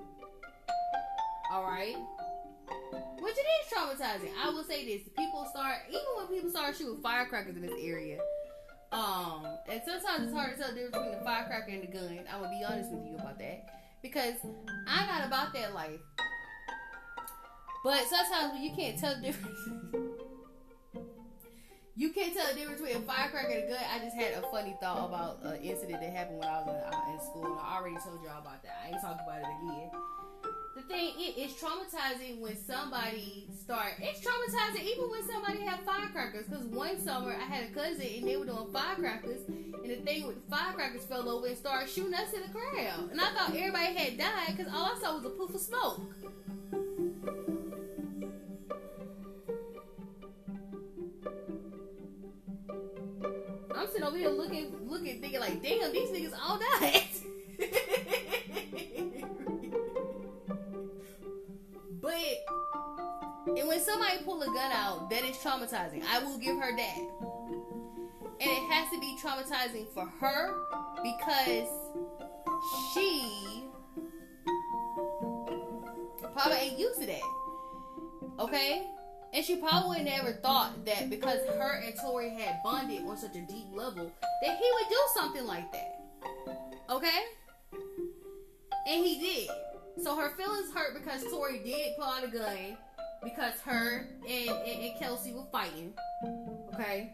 All 1.53 1.65
right. 1.65 1.95
Which 3.21 3.35
it 3.37 3.47
is 3.47 3.73
traumatizing. 3.73 4.31
I 4.43 4.49
will 4.49 4.65
say 4.65 4.87
this: 4.87 5.07
people 5.15 5.47
start, 5.51 5.81
even 5.91 6.01
when 6.17 6.27
people 6.29 6.49
start 6.49 6.75
shooting 6.75 7.03
firecrackers 7.03 7.55
in 7.55 7.61
this 7.61 7.79
area. 7.83 8.19
Um, 8.93 9.47
and 9.69 9.83
sometimes 9.87 10.25
it's 10.25 10.33
hard 10.33 10.55
to 10.55 10.63
tell 10.63 10.69
the 10.71 10.81
difference 10.81 10.97
between 10.97 11.21
a 11.21 11.25
firecracker 11.25 11.71
and 11.71 11.85
a 11.85 11.87
gun. 11.87 12.21
I'm 12.33 12.41
gonna 12.41 12.59
be 12.59 12.65
honest 12.65 12.91
with 12.91 13.05
you 13.05 13.17
about 13.17 13.39
that 13.39 13.67
because 14.03 14.35
I'm 14.89 15.07
not 15.07 15.27
about 15.27 15.53
that 15.53 15.75
life. 15.75 16.01
But 17.85 18.05
sometimes 18.09 18.55
when 18.55 18.63
you 18.63 18.75
can't 18.75 18.99
tell 18.99 19.15
the 19.17 19.21
difference, 19.21 19.59
you 21.95 22.11
can't 22.11 22.35
tell 22.35 22.47
the 22.49 22.55
difference 22.55 22.81
between 22.81 23.03
a 23.03 23.07
firecracker 23.07 23.53
and 23.53 23.65
a 23.65 23.69
gun. 23.69 23.85
I 23.93 23.99
just 23.99 24.17
had 24.17 24.33
a 24.35 24.47
funny 24.49 24.75
thought 24.81 25.09
about 25.09 25.41
an 25.43 25.61
incident 25.61 26.01
that 26.01 26.13
happened 26.13 26.39
when 26.39 26.49
I 26.49 26.59
was 26.61 26.69
in, 26.69 26.75
uh, 26.75 27.13
in 27.13 27.21
school. 27.21 27.45
And 27.45 27.61
I 27.61 27.77
already 27.77 27.97
told 27.97 28.23
y'all 28.25 28.41
about 28.41 28.63
that. 28.63 28.81
I 28.83 28.89
ain't 28.89 29.03
talking 29.03 29.21
about 29.27 29.41
it 29.41 29.53
again. 29.61 29.91
The 30.75 30.83
thing 30.89 31.13
is 31.37 31.53
traumatizing 31.53 32.41
when 32.41 32.57
somebody 32.57 33.47
start. 33.61 33.93
It's 34.01 34.25
traumatizing 34.25 34.85
even 34.85 35.11
when 35.11 35.29
somebody 35.29 35.61
have 35.61 35.81
firecrackers. 35.81 36.47
Because 36.47 36.65
one 36.65 36.99
summer 36.99 37.37
I 37.39 37.45
had 37.45 37.65
a 37.65 37.75
cousin 37.75 38.07
and 38.17 38.27
they 38.27 38.37
were 38.39 38.47
doing 38.47 38.73
firecrackers, 38.73 39.43
and 39.49 39.91
the 39.91 39.97
thing 39.97 40.27
with 40.27 40.43
the 40.43 40.57
firecrackers 40.57 41.05
fell 41.05 41.29
over 41.29 41.47
and 41.47 41.59
started 41.59 41.91
shooting 41.91 42.15
us 42.15 42.33
in 42.33 42.41
the 42.41 42.49
crowd. 42.49 43.11
And 43.11 43.21
I 43.21 43.35
thought 43.35 43.55
everybody 43.55 43.95
had 43.95 44.17
died 44.17 44.57
because 44.57 44.73
all 44.73 44.87
I 44.87 44.99
saw 44.99 45.17
was 45.17 45.27
a 45.27 45.31
poof 45.31 45.55
of 45.55 45.61
smoke. 45.61 46.01
Here 54.23 54.31
looking, 54.31 54.89
looking, 54.89 55.21
thinking 55.21 55.41
like, 55.41 55.61
damn, 55.63 55.93
these 55.93 56.11
niggas 56.11 56.33
all 56.41 56.59
died. 56.81 57.03
but, 62.01 62.15
and 63.59 63.67
when 63.67 63.81
somebody 63.81 64.19
pull 64.25 64.41
a 64.43 64.47
gun 64.47 64.71
out, 64.73 65.11
that 65.11 65.25
is 65.25 65.37
traumatizing. 65.39 66.05
I 66.09 66.21
will 66.23 66.39
give 66.39 66.57
her 66.57 66.77
that. 66.77 66.99
And 68.41 68.51
it 68.51 68.71
has 68.71 68.89
to 68.93 69.01
be 69.01 69.19
traumatizing 69.21 69.89
for 69.93 70.07
her 70.07 70.55
because 71.03 71.69
she 72.95 73.65
probably 76.33 76.59
ain't 76.59 76.79
used 76.79 77.01
to 77.01 77.07
that. 77.07 77.23
Okay? 78.39 78.87
And 79.35 79.45
she 79.45 79.57
probably 79.57 80.03
never 80.03 80.33
thought 80.33 80.85
that 80.85 81.09
because 81.09 81.39
her 81.47 81.83
and 81.85 81.95
Tory 81.97 82.31
had 82.31 82.63
bonded 82.63 83.03
on 83.07 83.17
such 83.17 83.35
a 83.35 83.41
deep 83.41 83.67
level 83.73 84.13
that 84.43 84.59
he 84.59 84.71
would 84.75 84.89
do 84.91 85.01
something 85.15 85.47
like 85.47 85.73
that. 85.73 86.03
Okay? 86.91 87.21
And 88.87 89.05
he 89.05 89.19
did. 89.19 90.05
So 90.05 90.17
her 90.17 90.37
feelings 90.37 90.73
hurt 90.75 90.95
because 90.95 91.25
Tory 91.31 91.61
did 91.65 91.97
pull 91.97 92.05
out 92.05 92.25
a 92.25 92.29
gun 92.29 92.77
because 93.25 93.59
her 93.61 94.09
and, 94.29 94.49
and, 94.51 94.85
and 94.85 94.99
Kelsey 94.99 95.33
were 95.33 95.47
fighting. 95.51 95.95
Okay? 96.75 97.13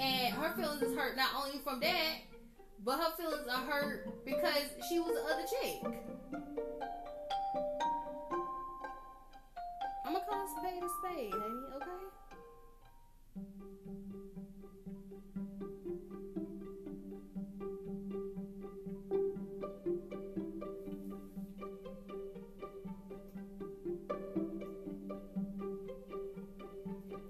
And 0.00 0.34
her 0.34 0.52
feelings 0.56 0.82
is 0.82 0.96
hurt 0.96 1.16
not 1.16 1.30
only 1.36 1.58
from 1.60 1.78
that, 1.80 2.16
but 2.84 2.98
her 2.98 3.16
feelings 3.16 3.46
are 3.48 3.64
hurt 3.66 4.24
because 4.24 4.64
she 4.88 4.98
was 4.98 5.14
the 5.14 5.32
other 5.32 5.44
chick. 5.62 6.15
I'm 10.04 10.12
gonna 10.12 10.24
call 10.28 10.46
spade 10.58 10.82
a 10.82 10.88
spade, 11.00 11.32
honey, 11.32 11.66
okay? 11.76 11.90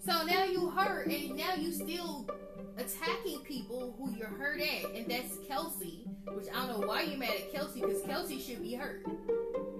So 0.05 0.25
now 0.25 0.45
you 0.45 0.71
hurt, 0.71 1.07
and 1.07 1.37
now 1.37 1.55
you 1.55 1.73
still 1.73 2.29
attacking 2.77 3.41
people 3.41 3.95
who 3.99 4.17
you're 4.17 4.27
hurt 4.29 4.61
at, 4.61 4.95
and 4.95 5.09
that's 5.11 5.39
Kelsey. 5.47 6.06
Which 6.35 6.47
I 6.55 6.67
don't 6.67 6.81
know 6.81 6.87
why 6.87 7.03
you're 7.03 7.19
mad 7.19 7.31
at 7.31 7.53
Kelsey, 7.53 7.81
because 7.81 8.03
Kelsey 8.03 8.41
should 8.41 8.63
be 8.63 8.75
hurt, 8.75 9.07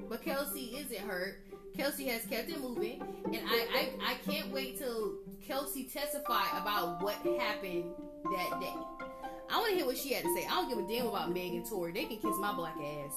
but 0.09 0.23
Kelsey 0.23 0.77
isn't 0.79 1.09
hurt. 1.09 1.41
Kelsey 1.77 2.07
has 2.07 2.25
kept 2.25 2.49
it 2.49 2.61
moving, 2.61 3.03
and 3.27 3.41
I, 3.47 3.67
I 3.75 4.13
I 4.13 4.15
can't 4.31 4.51
wait 4.51 4.79
till 4.79 5.17
Kelsey 5.47 5.85
testify 5.85 6.45
about 6.59 7.03
what 7.03 7.15
happened 7.39 7.85
that 8.25 8.61
day. 8.61 8.75
I 9.51 9.59
want 9.59 9.71
to 9.71 9.77
hear 9.77 9.87
what 9.87 9.99
she 9.99 10.13
had 10.13 10.25
to 10.25 10.35
say. 10.35 10.47
I 10.47 10.51
don't 10.51 10.69
give 10.69 10.79
a 10.79 10.89
damn 10.89 11.07
about 11.07 11.33
Meg 11.33 11.53
and 11.53 11.67
Tory. 11.69 11.93
They 11.93 12.05
can 12.05 12.17
kiss 12.17 12.37
my 12.41 12.53
black 12.55 12.77
ass. 12.77 13.15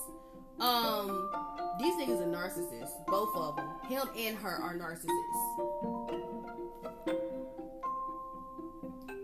Um, 0.59 1.31
these 1.79 1.95
niggas 1.95 2.21
are 2.21 2.27
narcissists. 2.27 2.91
Both 3.07 3.35
of 3.35 3.55
them, 3.55 3.69
him 3.87 4.07
and 4.17 4.37
her, 4.37 4.57
are 4.61 4.75
narcissists. 4.75 6.19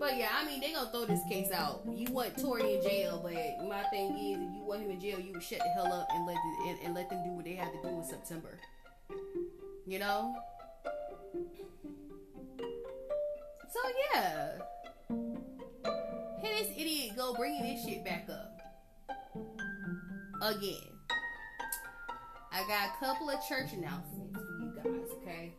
But 0.06 0.18
yeah, 0.18 0.30
I 0.40 0.46
mean, 0.46 0.60
they 0.62 0.72
gonna 0.72 0.92
throw 0.92 1.06
this 1.06 1.24
case 1.28 1.52
out. 1.52 1.82
You 1.92 2.06
want 2.14 2.38
Tory 2.38 2.76
in 2.76 2.84
jail, 2.84 3.20
but 3.24 3.34
my 3.68 3.82
thing 3.90 4.12
is, 4.12 4.38
if 4.38 4.56
you 4.56 4.64
want 4.64 4.84
him 4.84 4.92
in 4.92 5.00
jail, 5.00 5.20
you 5.20 5.34
would 5.34 5.42
shut 5.42 5.58
the 5.58 5.70
hell 5.70 5.92
up 5.92 6.08
and 6.14 6.28
let 6.28 6.36
the, 6.36 6.70
and, 6.70 6.80
and 6.84 6.94
let 6.94 7.10
them 7.10 7.24
do 7.24 7.32
what 7.32 7.44
they 7.44 7.56
have 7.56 7.72
to 7.72 7.82
do 7.82 7.88
in 7.88 8.04
September. 8.04 8.60
You 9.88 9.98
know. 9.98 10.36
So 13.74 13.80
yeah, 14.14 14.52
hey, 16.40 16.64
this 16.64 16.70
idiot 16.78 17.18
go 17.18 17.34
bringing 17.34 17.64
this 17.64 17.84
shit 17.84 18.06
back 18.06 18.30
up 18.30 18.62
again. 20.44 20.94
I 22.52 22.60
got 22.68 22.90
a 22.90 23.04
couple 23.04 23.32
of 23.32 23.40
church 23.50 23.74
announcements 23.74 24.38
for 24.38 24.44
you 24.62 24.72
guys. 24.84 25.10
Okay. 25.24 25.54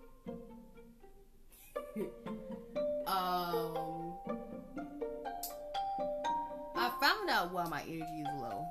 um, 3.08 3.85
found 7.00 7.28
out 7.30 7.52
why 7.52 7.64
my 7.68 7.82
energy 7.82 8.20
is 8.20 8.28
low. 8.40 8.64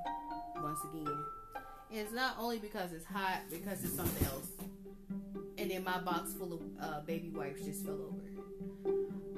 Once 0.62 0.80
again, 0.92 1.24
it's 1.90 2.12
not 2.12 2.36
only 2.38 2.58
because 2.58 2.92
it's 2.92 3.04
hot, 3.04 3.42
because 3.50 3.84
it's 3.84 3.94
something 3.94 4.26
else. 4.26 4.48
And 5.58 5.70
then 5.70 5.84
my 5.84 5.98
box 5.98 6.34
full 6.34 6.54
of 6.54 6.60
uh, 6.80 7.00
baby 7.00 7.30
wipes 7.30 7.64
just 7.64 7.84
fell 7.84 7.94
over. 7.94 8.22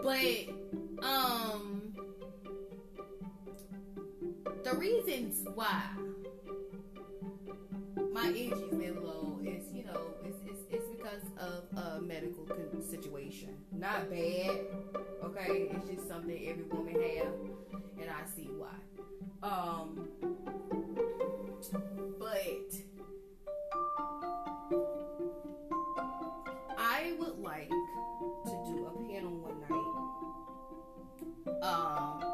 But 0.02 1.04
um, 1.04 1.94
the 4.64 4.74
reasons 4.76 5.46
why 5.54 5.82
my 8.12 8.28
energy 8.28 8.84
is 8.84 8.96
low 8.96 9.38
is, 9.44 9.64
you 9.72 9.84
know, 9.84 10.00
a 11.78 12.00
medical 12.00 12.46
situation. 12.82 13.56
Not 13.72 14.10
bad, 14.10 14.58
okay? 15.24 15.68
It's 15.70 15.88
just 15.88 16.08
something 16.08 16.48
every 16.48 16.64
woman 16.64 16.94
have, 16.94 17.32
and 18.00 18.10
I 18.10 18.26
see 18.34 18.48
why. 18.56 18.74
Um, 19.42 20.08
but 22.18 22.74
I 26.76 27.14
would 27.18 27.38
like 27.38 27.68
to 27.68 28.64
do 28.66 28.86
a 28.86 29.08
panel 29.08 29.38
one 29.38 29.60
night. 29.60 29.88
Um, 31.62 32.24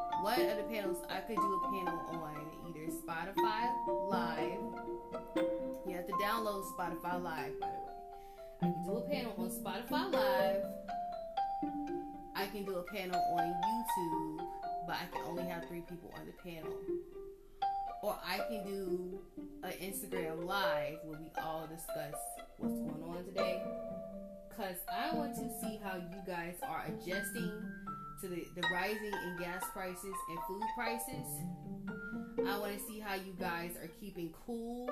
of 0.40 0.56
the 0.56 0.74
panels 0.74 0.98
I 1.08 1.20
could 1.20 1.36
do 1.36 1.42
a 1.42 1.70
panel 1.70 2.00
on 2.12 2.50
either 2.68 2.86
Spotify 2.90 3.70
Live. 4.08 4.62
You 5.86 5.96
have 5.96 6.06
to 6.06 6.12
download 6.14 6.64
Spotify 6.78 7.22
Live, 7.22 7.60
by 7.60 7.66
the 7.66 7.72
way. 7.72 8.03
I 8.64 8.68
can 8.68 8.82
do 8.86 8.96
a 8.96 9.00
panel 9.02 9.34
on 9.36 9.50
Spotify 9.50 10.10
Live. 10.10 10.64
I 12.34 12.46
can 12.46 12.64
do 12.64 12.76
a 12.76 12.82
panel 12.82 13.20
on 13.38 13.54
YouTube, 13.68 14.46
but 14.86 14.96
I 14.96 15.04
can 15.12 15.20
only 15.26 15.42
have 15.42 15.68
three 15.68 15.82
people 15.82 16.10
on 16.18 16.24
the 16.24 16.32
panel. 16.50 16.72
Or 18.02 18.18
I 18.26 18.38
can 18.48 18.64
do 18.64 19.18
an 19.64 19.72
Instagram 19.82 20.46
Live 20.46 20.96
where 21.04 21.20
we 21.20 21.30
all 21.42 21.66
discuss 21.66 22.18
what's 22.56 22.72
going 22.72 23.04
on 23.06 23.22
today. 23.26 23.62
Because 24.48 24.76
I 24.90 25.14
want 25.14 25.34
to 25.34 25.50
see 25.60 25.78
how 25.84 25.96
you 25.96 26.22
guys 26.26 26.54
are 26.66 26.86
adjusting 26.86 27.52
to 28.22 28.28
the, 28.28 28.46
the 28.56 28.66
rising 28.72 29.12
in 29.26 29.36
gas 29.40 29.62
prices 29.74 30.16
and 30.30 30.38
food 30.48 30.62
prices. 30.74 31.26
I 32.48 32.58
want 32.58 32.78
to 32.78 32.86
see 32.86 32.98
how 32.98 33.14
you 33.14 33.34
guys 33.38 33.72
are 33.82 33.90
keeping 34.00 34.32
cool, 34.46 34.88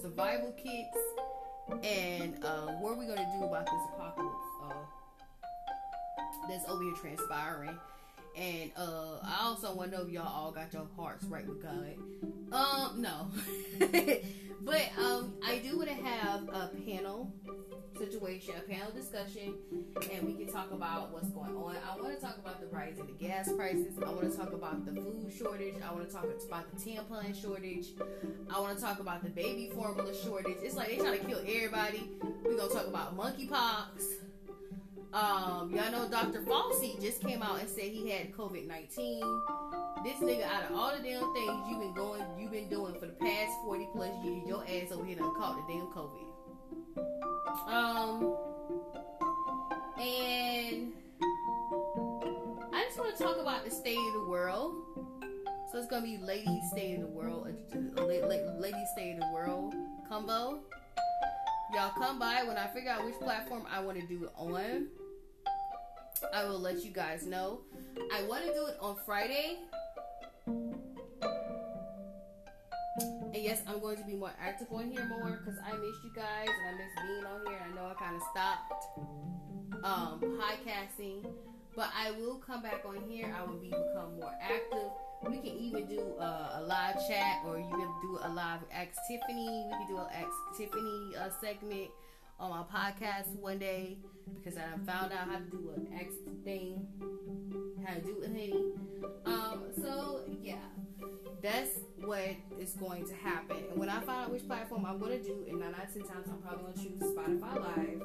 survival 0.00 0.52
kits, 0.52 0.96
and 1.82 2.42
uh, 2.44 2.72
what 2.80 2.92
are 2.92 2.98
we 2.98 3.06
to 3.06 3.38
do 3.38 3.44
about 3.44 3.66
this 3.66 3.80
apocalypse 3.94 4.34
uh, 4.64 4.74
that's 6.48 6.68
over 6.68 6.82
here 6.82 6.94
transpiring. 7.00 7.78
And 8.36 8.72
uh, 8.76 9.18
I 9.22 9.38
also 9.42 9.72
want 9.74 9.92
to 9.92 9.98
know 9.98 10.04
if 10.04 10.12
y'all 10.12 10.26
all 10.26 10.50
got 10.50 10.72
your 10.72 10.88
hearts 10.96 11.24
right 11.26 11.46
with 11.46 11.62
God. 11.62 11.94
Um, 12.52 13.00
no, 13.00 13.28
but 14.62 14.90
um, 14.98 15.34
I 15.44 15.58
do 15.58 15.76
want 15.78 15.88
to 15.88 15.94
have 15.94 16.48
a 16.48 16.70
panel 16.84 17.32
situation, 17.96 18.54
a 18.56 18.68
panel 18.68 18.90
discussion, 18.92 19.54
and 20.12 20.26
we 20.26 20.34
can 20.34 20.52
talk 20.52 20.70
about 20.72 21.12
what's 21.12 21.28
going 21.28 21.56
on. 21.56 21.76
I 21.76 22.00
want 22.00 22.14
to 22.14 22.20
talk 22.20 22.38
about 22.38 22.60
the 22.60 22.66
rise 22.66 22.98
in 22.98 23.06
the 23.06 23.12
gas 23.12 23.52
prices. 23.52 23.94
I 24.04 24.10
want 24.10 24.30
to 24.30 24.36
talk 24.36 24.52
about 24.52 24.84
the 24.84 24.92
food 24.92 25.32
shortage. 25.36 25.74
I 25.86 25.92
want 25.92 26.08
to 26.08 26.14
talk 26.14 26.26
about 26.46 26.64
the 26.70 26.90
tampon 26.90 27.40
shortage. 27.40 27.88
I 28.50 28.60
want 28.60 28.76
to 28.76 28.82
talk 28.82 29.00
about 29.00 29.22
the 29.22 29.30
baby 29.30 29.70
formula 29.74 30.12
shortage. 30.14 30.56
It's 30.62 30.76
like 30.76 30.88
they 30.88 30.96
trying 30.96 31.20
to 31.20 31.26
kill 31.26 31.40
everybody. 31.40 32.10
We're 32.44 32.56
gonna 32.56 32.72
talk 32.72 32.86
about 32.86 33.16
monkeypox. 33.16 34.24
Um, 35.12 35.72
y'all 35.72 35.92
know 35.92 36.08
Dr. 36.08 36.40
Fauci 36.40 37.00
just 37.00 37.22
came 37.22 37.40
out 37.40 37.60
and 37.60 37.68
said 37.68 37.84
he 37.84 38.10
had 38.10 38.32
COVID 38.32 38.66
19. 38.66 39.20
This 40.02 40.16
nigga, 40.16 40.42
out 40.42 40.70
of 40.70 40.76
all 40.76 40.90
the 40.90 41.02
damn 41.02 41.32
things 41.32 41.62
you've 41.70 41.80
been 41.80 41.94
going, 41.94 42.22
you've 42.38 42.50
been 42.50 42.68
doing 42.68 42.94
for 42.94 43.06
the 43.06 43.12
past 43.12 43.52
40 43.64 43.88
plus 43.92 44.10
years, 44.24 44.42
your 44.46 44.64
ass 44.64 44.90
over 44.92 45.04
here 45.04 45.16
done 45.16 45.34
caught 45.36 45.56
the 45.66 45.72
damn 45.72 45.86
COVID. 45.86 46.24
Talk 53.70 53.80
about 53.82 54.12
the 54.12 54.26
world. 54.28 54.74
So 55.72 55.78
it's 55.78 55.88
gonna 55.88 56.02
be 56.02 56.18
ladies 56.18 56.70
state 56.70 56.96
of 56.96 57.00
the 57.00 57.06
world, 57.08 57.48
uh, 57.98 58.04
ladies 58.04 58.88
state 58.92 59.14
of 59.14 59.20
the 59.20 59.30
world 59.32 59.74
combo. 60.08 60.60
Y'all 61.74 61.90
come 61.98 62.18
by 62.18 62.44
when 62.44 62.56
I 62.56 62.66
figure 62.68 62.90
out 62.90 63.04
which 63.04 63.16
platform 63.16 63.64
I 63.70 63.80
want 63.80 63.98
to 63.98 64.06
do 64.06 64.24
it 64.24 64.30
on. 64.36 64.86
I 66.32 66.44
will 66.44 66.60
let 66.60 66.84
you 66.84 66.92
guys 66.92 67.26
know. 67.26 67.60
I 68.14 68.22
want 68.24 68.44
to 68.44 68.52
do 68.52 68.66
it 68.66 68.76
on 68.80 68.96
Friday. 69.04 69.58
And 73.34 73.42
yes, 73.42 73.62
I'm 73.66 73.80
going 73.80 73.96
to 73.96 74.04
be 74.04 74.14
more 74.14 74.30
active 74.40 74.68
on 74.70 74.88
here 74.88 75.04
more 75.06 75.40
because 75.44 75.58
I 75.66 75.72
miss 75.72 75.96
you 76.04 76.12
guys 76.14 76.46
and 76.46 76.68
I 76.68 76.78
miss 76.78 76.92
being 77.02 77.24
on 77.24 77.40
here. 77.46 77.60
I 77.68 77.74
know 77.74 77.90
I 77.90 77.94
kind 77.94 78.14
of 78.14 78.22
stopped 78.30 78.72
um, 79.82 80.20
podcasting, 80.38 81.26
but 81.76 81.88
I 81.96 82.12
will 82.12 82.36
come 82.36 82.62
back 82.62 82.84
on 82.86 82.98
here. 83.08 83.34
I 83.36 83.44
will 83.44 83.58
be 83.58 83.68
become 83.68 84.16
more 84.18 84.32
active. 84.40 84.90
We 85.28 85.38
can 85.38 85.56
even 85.58 85.86
do 85.86 86.00
uh, 86.20 86.60
a 86.60 86.62
live 86.62 86.96
chat, 87.08 87.42
or 87.46 87.58
you 87.58 87.68
can 87.70 87.90
do 88.02 88.18
a 88.22 88.28
live 88.28 88.60
Ask 88.72 88.98
Tiffany. 89.08 89.64
We 89.66 89.70
can 89.70 89.86
do 89.88 89.98
an 89.98 90.06
Ask 90.12 90.58
Tiffany 90.58 91.16
uh, 91.16 91.30
segment 91.40 91.90
on 92.38 92.50
my 92.50 92.62
podcast 92.62 93.28
one 93.36 93.58
day 93.58 93.98
because 94.36 94.58
I 94.58 94.62
found 94.84 95.12
out 95.12 95.28
how 95.28 95.38
to 95.38 95.44
do 95.44 95.72
an 95.76 95.88
X 95.98 96.14
thing, 96.44 96.86
how 97.86 97.94
to 97.94 98.00
do 98.00 98.22
it, 98.22 98.28
honey. 98.28 98.54
Um, 99.24 99.64
so 99.80 100.22
yeah, 100.42 100.56
that's 101.42 101.70
what 102.00 102.20
is 102.58 102.72
going 102.72 103.06
to 103.06 103.14
happen. 103.14 103.56
And 103.70 103.78
when 103.78 103.88
I 103.88 104.00
find 104.00 104.24
out 104.24 104.32
which 104.32 104.46
platform 104.46 104.84
I'm 104.86 105.00
to 105.00 105.22
do, 105.22 105.44
and 105.48 105.60
nine 105.60 105.74
out 105.74 105.88
of 105.88 105.92
ten 105.92 106.02
times 106.02 106.28
I'm 106.28 106.38
probably 106.38 106.72
to 106.72 106.78
choose 106.78 107.02
Spotify 107.02 107.60
Live 107.60 108.02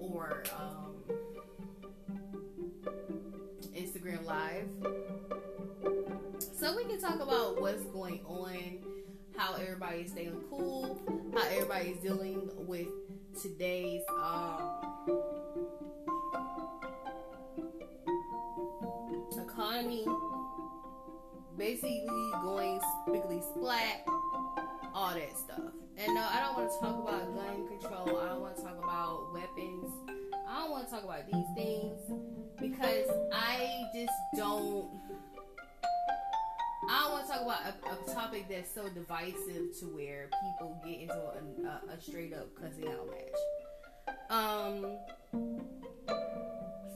or 0.00 0.42
um, 0.58 0.94
Live. 4.26 4.68
So 6.58 6.76
we 6.76 6.84
can 6.84 7.00
talk 7.00 7.20
about 7.20 7.60
what's 7.60 7.84
going 7.84 8.20
on, 8.26 8.78
how 9.36 9.54
everybody's 9.54 10.10
staying 10.10 10.42
cool, 10.50 10.98
how 11.34 11.46
everybody's 11.48 11.98
dealing 11.98 12.50
with 12.56 12.88
today's 13.40 14.02
um, 14.20 14.60
economy 19.38 20.06
basically 21.56 22.30
going 22.42 22.80
spiggly 22.80 23.42
splat, 23.42 24.06
all 24.94 25.14
that 25.14 25.38
stuff. 25.38 25.72
And 25.96 26.14
no, 26.14 26.20
I 26.20 26.40
don't 26.40 26.56
want 26.56 26.70
to 26.70 26.78
talk 26.78 27.02
about 27.02 27.34
gun 27.34 27.68
control. 27.68 28.18
I 28.18 28.28
don't 28.28 28.40
want 28.40 28.56
to 28.56 28.62
talk 28.62 28.78
about 28.82 29.32
weapons. 29.32 29.92
Want 30.76 30.88
to 30.88 30.94
talk 30.94 31.04
about 31.04 31.24
these 31.32 31.46
things 31.54 31.98
because 32.60 33.08
I 33.32 33.86
just 33.94 34.12
don't. 34.36 34.90
I 36.90 37.00
don't 37.00 37.12
want 37.12 37.26
to 37.26 37.32
talk 37.32 37.40
about 37.40 37.60
a, 37.64 38.10
a, 38.10 38.14
topic 38.14 38.44
that's 38.50 38.74
so 38.74 38.86
divisive 38.90 39.72
to 39.80 39.86
where 39.86 40.28
people 40.42 40.78
get 40.84 41.00
into 41.00 41.14
a, 41.14 41.40
a, 41.66 41.94
a 41.94 41.98
straight 41.98 42.34
up 42.34 42.54
cussing 42.60 42.88
out 42.88 43.08
match. 43.08 43.38
Um, 44.28 44.98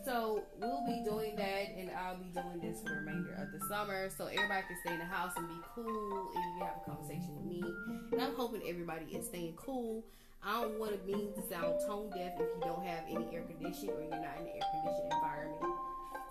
so 0.05 0.43
we'll 0.61 0.85
be 0.87 1.03
doing 1.03 1.37
that, 1.37 1.75
and 1.75 1.91
I'll 1.91 2.19
be 2.19 2.29
doing 2.35 2.61
this 2.61 2.83
for 2.83 2.91
the 2.91 2.97
remainder 2.97 3.33
of 3.33 3.51
the 3.51 3.67
summer, 3.67 4.11
so 4.11 4.27
everybody 4.27 4.61
can 4.69 4.77
stay 4.85 4.93
in 4.93 4.99
the 4.99 5.07
house 5.07 5.33
and 5.39 5.49
be 5.49 5.55
cool, 5.75 6.31
and 6.35 6.45
you 6.45 6.59
can 6.59 6.67
have 6.67 6.77
a 6.83 6.91
conversation 6.91 7.35
with 7.35 7.47
me. 7.47 7.65
And 8.13 8.21
I'm 8.21 8.35
hoping 8.35 8.61
everybody 8.69 9.07
is 9.07 9.25
staying 9.25 9.55
cool. 9.57 10.05
I 10.43 10.63
don't 10.63 10.79
want 10.79 10.93
to 10.93 11.13
to 11.13 11.43
sound 11.49 11.81
tone 11.87 12.11
deaf 12.11 12.33
if 12.35 12.49
you 12.57 12.61
don't 12.63 12.85
have 12.85 13.05
any 13.09 13.29
air 13.35 13.43
conditioning 13.43 13.95
or 13.95 14.01
you're 14.01 14.11
not 14.11 14.41
in 14.41 14.47
an 14.47 14.53
air 14.55 14.67
conditioned 14.73 15.13
environment. 15.13 15.63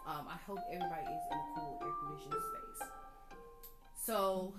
Um, 0.08 0.26
I 0.28 0.38
hope 0.48 0.60
everybody 0.72 1.06
is 1.06 1.26
in 1.32 1.38
a 1.38 1.46
cool 1.54 1.80
air 1.82 1.94
conditioned 2.08 2.34
space. 2.34 2.90
So 3.96 4.56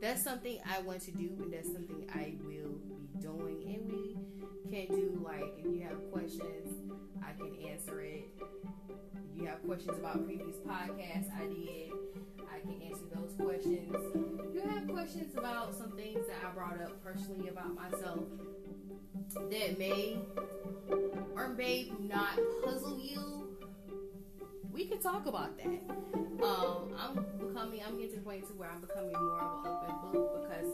that's 0.00 0.22
something 0.22 0.58
I 0.64 0.80
want 0.80 1.02
to 1.02 1.10
do, 1.10 1.36
and 1.42 1.52
that's 1.52 1.70
something 1.70 2.08
I 2.14 2.36
will 2.42 2.78
be 2.88 3.20
doing. 3.20 3.62
And 3.68 3.92
we 3.92 4.16
can 4.70 4.86
do 4.88 5.20
like 5.24 5.54
if 5.58 5.64
you 5.64 5.80
have 5.88 5.98
questions 6.12 6.92
I 7.22 7.32
can 7.32 7.54
answer 7.70 8.00
it. 8.00 8.28
If 8.38 9.40
you 9.40 9.46
have 9.46 9.62
questions 9.64 9.98
about 9.98 10.26
previous 10.26 10.56
podcasts 10.56 11.30
I 11.34 11.46
did, 11.46 11.92
I 12.50 12.60
can 12.60 12.82
answer 12.82 13.04
those 13.14 13.32
questions. 13.38 13.94
If 13.94 14.54
you 14.54 14.68
have 14.68 14.88
questions 14.88 15.34
about 15.36 15.74
some 15.74 15.92
things 15.92 16.26
that 16.26 16.36
I 16.46 16.50
brought 16.54 16.80
up 16.82 17.02
personally 17.02 17.48
about 17.48 17.74
myself 17.74 18.20
that 19.34 19.78
may 19.78 20.18
or 21.34 21.48
may 21.50 21.90
not 22.00 22.38
puzzle 22.64 22.98
you, 22.98 23.47
we 24.78 24.84
can 24.84 25.00
talk 25.00 25.26
about 25.26 25.58
that. 25.58 25.66
Um, 26.40 26.94
I'm 26.96 27.26
becoming, 27.36 27.80
I'm 27.84 27.96
getting 27.96 28.10
to 28.10 28.16
the 28.18 28.22
point 28.22 28.46
to 28.46 28.52
where 28.52 28.70
I'm 28.70 28.80
becoming 28.80 29.10
more 29.10 29.40
of 29.40 29.64
an 29.64 29.72
open 29.72 30.12
book 30.12 30.40
because, 30.40 30.70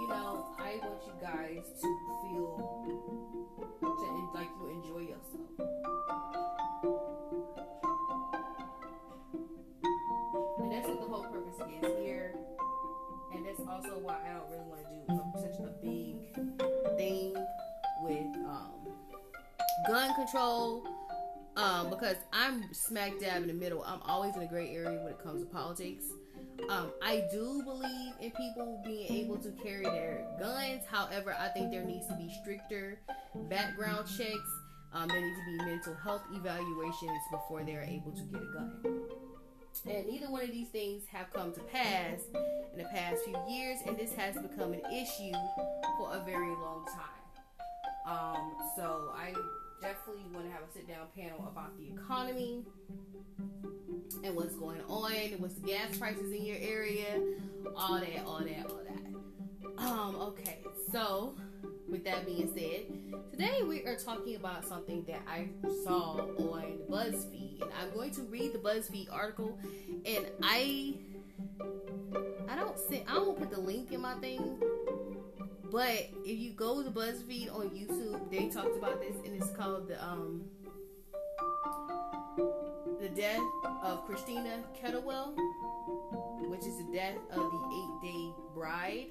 you 0.00 0.06
know, 0.06 0.54
I 0.58 0.76
want 0.82 1.00
you 1.06 1.14
guys 1.18 1.64
to 1.80 1.88
feel 2.20 2.60
to, 3.80 4.38
like 4.38 4.48
you 4.60 4.68
enjoy 4.68 5.00
yourself. 5.00 5.48
And 10.58 10.70
that's 10.70 10.86
what 10.86 11.00
the 11.00 11.06
whole 11.06 11.24
purpose 11.24 11.56
is 11.82 12.04
here. 12.04 12.34
And 13.34 13.46
that's 13.46 13.60
also 13.60 13.98
why 13.98 14.18
I 14.26 14.34
don't 14.34 14.50
really 14.50 14.68
want 14.68 14.84
to 15.08 15.24
do 15.24 15.40
such 15.40 15.58
a 15.64 15.72
big 15.82 16.98
thing 16.98 17.34
with 18.02 18.28
um, 18.44 18.92
gun 19.86 20.14
control. 20.16 20.97
Um, 21.58 21.90
because 21.90 22.16
I'm 22.32 22.72
smack 22.72 23.18
dab 23.18 23.42
in 23.42 23.48
the 23.48 23.54
middle. 23.54 23.82
I'm 23.82 24.00
always 24.02 24.36
in 24.36 24.42
a 24.42 24.46
gray 24.46 24.70
area 24.70 25.00
when 25.02 25.12
it 25.12 25.18
comes 25.18 25.42
to 25.42 25.46
politics. 25.48 26.04
Um, 26.68 26.92
I 27.02 27.24
do 27.32 27.62
believe 27.64 28.12
in 28.20 28.30
people 28.30 28.80
being 28.84 29.24
able 29.24 29.38
to 29.38 29.50
carry 29.62 29.82
their 29.82 30.24
guns. 30.38 30.82
However, 30.88 31.34
I 31.36 31.48
think 31.48 31.72
there 31.72 31.84
needs 31.84 32.06
to 32.06 32.14
be 32.14 32.32
stricter 32.42 33.00
background 33.48 34.06
checks. 34.06 34.50
Um, 34.92 35.08
there 35.08 35.20
need 35.20 35.34
to 35.34 35.58
be 35.58 35.64
mental 35.64 35.94
health 35.94 36.22
evaluations 36.32 37.20
before 37.32 37.64
they 37.64 37.74
are 37.74 37.82
able 37.82 38.12
to 38.12 38.22
get 38.22 38.40
a 38.40 38.52
gun. 38.52 39.02
And 39.84 40.06
neither 40.06 40.30
one 40.30 40.44
of 40.44 40.50
these 40.50 40.68
things 40.68 41.04
have 41.12 41.32
come 41.32 41.52
to 41.52 41.60
pass 41.60 42.20
in 42.72 42.78
the 42.78 42.84
past 42.84 43.24
few 43.24 43.36
years, 43.48 43.78
and 43.86 43.96
this 43.96 44.12
has 44.14 44.36
become 44.36 44.72
an 44.72 44.82
issue 44.92 45.32
for 45.98 46.14
a 46.14 46.22
very 46.24 46.50
long 46.50 46.86
time. 46.86 47.18
Um, 48.06 48.52
so 48.76 49.12
I 49.14 49.34
definitely 49.80 50.24
want 50.32 50.46
to 50.46 50.52
have 50.52 50.62
a 50.68 50.72
sit 50.72 50.88
down 50.88 51.06
panel 51.16 51.46
about 51.50 51.76
the 51.78 51.92
economy 51.92 52.64
and 54.24 54.34
what's 54.34 54.54
going 54.54 54.80
on, 54.88 55.12
and 55.12 55.40
what's 55.40 55.54
the 55.54 55.66
gas 55.66 55.96
prices 55.98 56.32
in 56.32 56.44
your 56.44 56.56
area, 56.60 57.20
all 57.76 58.00
that, 58.00 58.24
all 58.26 58.40
that, 58.40 58.66
all 58.68 58.80
that. 58.84 59.84
Um, 59.84 60.16
okay, 60.16 60.58
so 60.90 61.36
with 61.88 62.04
that 62.04 62.26
being 62.26 62.50
said, 62.54 63.30
today 63.30 63.62
we 63.62 63.84
are 63.84 63.96
talking 63.96 64.36
about 64.36 64.64
something 64.66 65.04
that 65.06 65.22
I 65.28 65.48
saw 65.84 66.16
on 66.38 66.78
BuzzFeed, 66.90 67.62
and 67.62 67.70
I'm 67.80 67.94
going 67.94 68.10
to 68.12 68.22
read 68.22 68.52
the 68.52 68.58
BuzzFeed 68.58 69.08
article. 69.12 69.58
And 70.04 70.26
I, 70.42 70.94
I 72.48 72.56
don't 72.56 72.78
see, 72.78 73.04
I 73.06 73.18
won't 73.18 73.38
put 73.38 73.50
the 73.50 73.60
link 73.60 73.92
in 73.92 74.00
my 74.00 74.14
thing, 74.14 74.60
but 75.70 76.08
if 76.24 76.38
you 76.38 76.52
go 76.52 76.82
to 76.82 76.90
BuzzFeed 76.90 77.54
on 77.54 77.70
YouTube, 77.70 78.30
they 78.30 78.48
talked 78.48 78.76
about 78.76 79.00
this, 79.00 79.16
and 79.24 79.40
it's 79.40 79.50
called 79.50 79.88
the 79.88 80.02
um 80.04 80.44
the 83.00 83.08
death 83.08 83.40
of 83.82 84.04
Christina 84.06 84.64
Kettlewell, 84.80 85.34
which 86.48 86.60
is 86.60 86.78
the 86.78 86.92
death 86.92 87.16
of 87.30 87.50
the 87.50 87.60
eight 87.74 88.12
day 88.12 88.32
bride. 88.54 89.06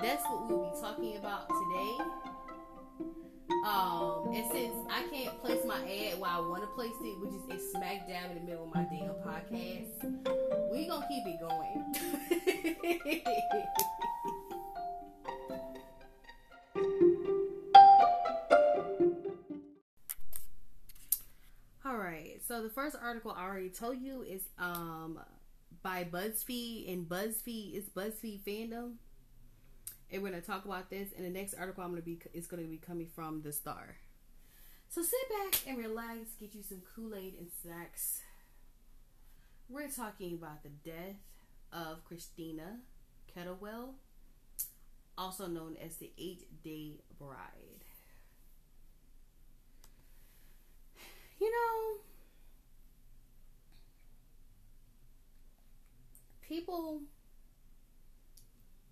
That's 0.00 0.22
what 0.24 0.48
we'll 0.48 0.70
be 0.70 0.80
talking 0.80 1.16
about 1.16 1.48
today. 1.48 1.98
Um, 3.66 4.30
and 4.32 4.50
since 4.52 4.74
I 4.88 5.02
can't 5.12 5.38
place 5.40 5.64
my 5.66 5.76
ad 5.76 6.20
where 6.20 6.30
I 6.30 6.38
want 6.38 6.62
to 6.62 6.68
place 6.68 6.94
it, 7.02 7.20
which 7.20 7.34
is 7.34 7.42
it's 7.50 7.72
smack 7.72 8.06
dab 8.08 8.30
in 8.30 8.38
the 8.38 8.44
middle 8.50 8.64
of 8.64 8.74
my 8.74 8.84
damn 8.84 9.14
podcast, 9.20 10.72
we 10.72 10.86
gonna 10.86 11.06
keep 11.08 11.26
it 11.26 11.40
going. 11.40 13.20
All 21.90 21.96
right. 21.96 22.40
So 22.46 22.62
the 22.62 22.68
first 22.68 22.94
article 23.02 23.34
I 23.36 23.42
already 23.42 23.68
told 23.68 24.00
you 24.00 24.22
is 24.22 24.42
um 24.58 25.18
by 25.82 26.04
BuzzFeed, 26.04 26.92
and 26.92 27.08
BuzzFeed 27.08 27.74
is 27.74 27.88
BuzzFeed 27.88 28.42
fandom. 28.44 28.92
And 30.12 30.22
we're 30.22 30.30
gonna 30.30 30.40
talk 30.40 30.64
about 30.64 30.88
this. 30.88 31.08
And 31.16 31.26
the 31.26 31.30
next 31.30 31.54
article 31.54 31.82
I'm 31.82 31.90
gonna 31.90 32.02
be 32.02 32.20
is 32.32 32.46
gonna 32.46 32.62
be 32.62 32.76
coming 32.76 33.08
from 33.12 33.42
the 33.42 33.52
Star. 33.52 33.96
So 34.88 35.02
sit 35.02 35.18
back 35.30 35.62
and 35.66 35.78
relax, 35.78 36.30
get 36.38 36.54
you 36.54 36.62
some 36.62 36.82
Kool 36.94 37.12
Aid 37.12 37.34
and 37.40 37.48
snacks. 37.60 38.20
We're 39.68 39.90
talking 39.90 40.34
about 40.34 40.62
the 40.62 40.68
death 40.68 41.16
of 41.72 42.04
Christina 42.04 42.78
Kettlewell, 43.36 43.94
also 45.18 45.48
known 45.48 45.76
as 45.84 45.96
the 45.96 46.12
Eight 46.16 46.62
Day 46.62 47.00
Bride. 47.18 47.79
You 51.40 51.50
know, 51.50 52.00
people 56.42 57.00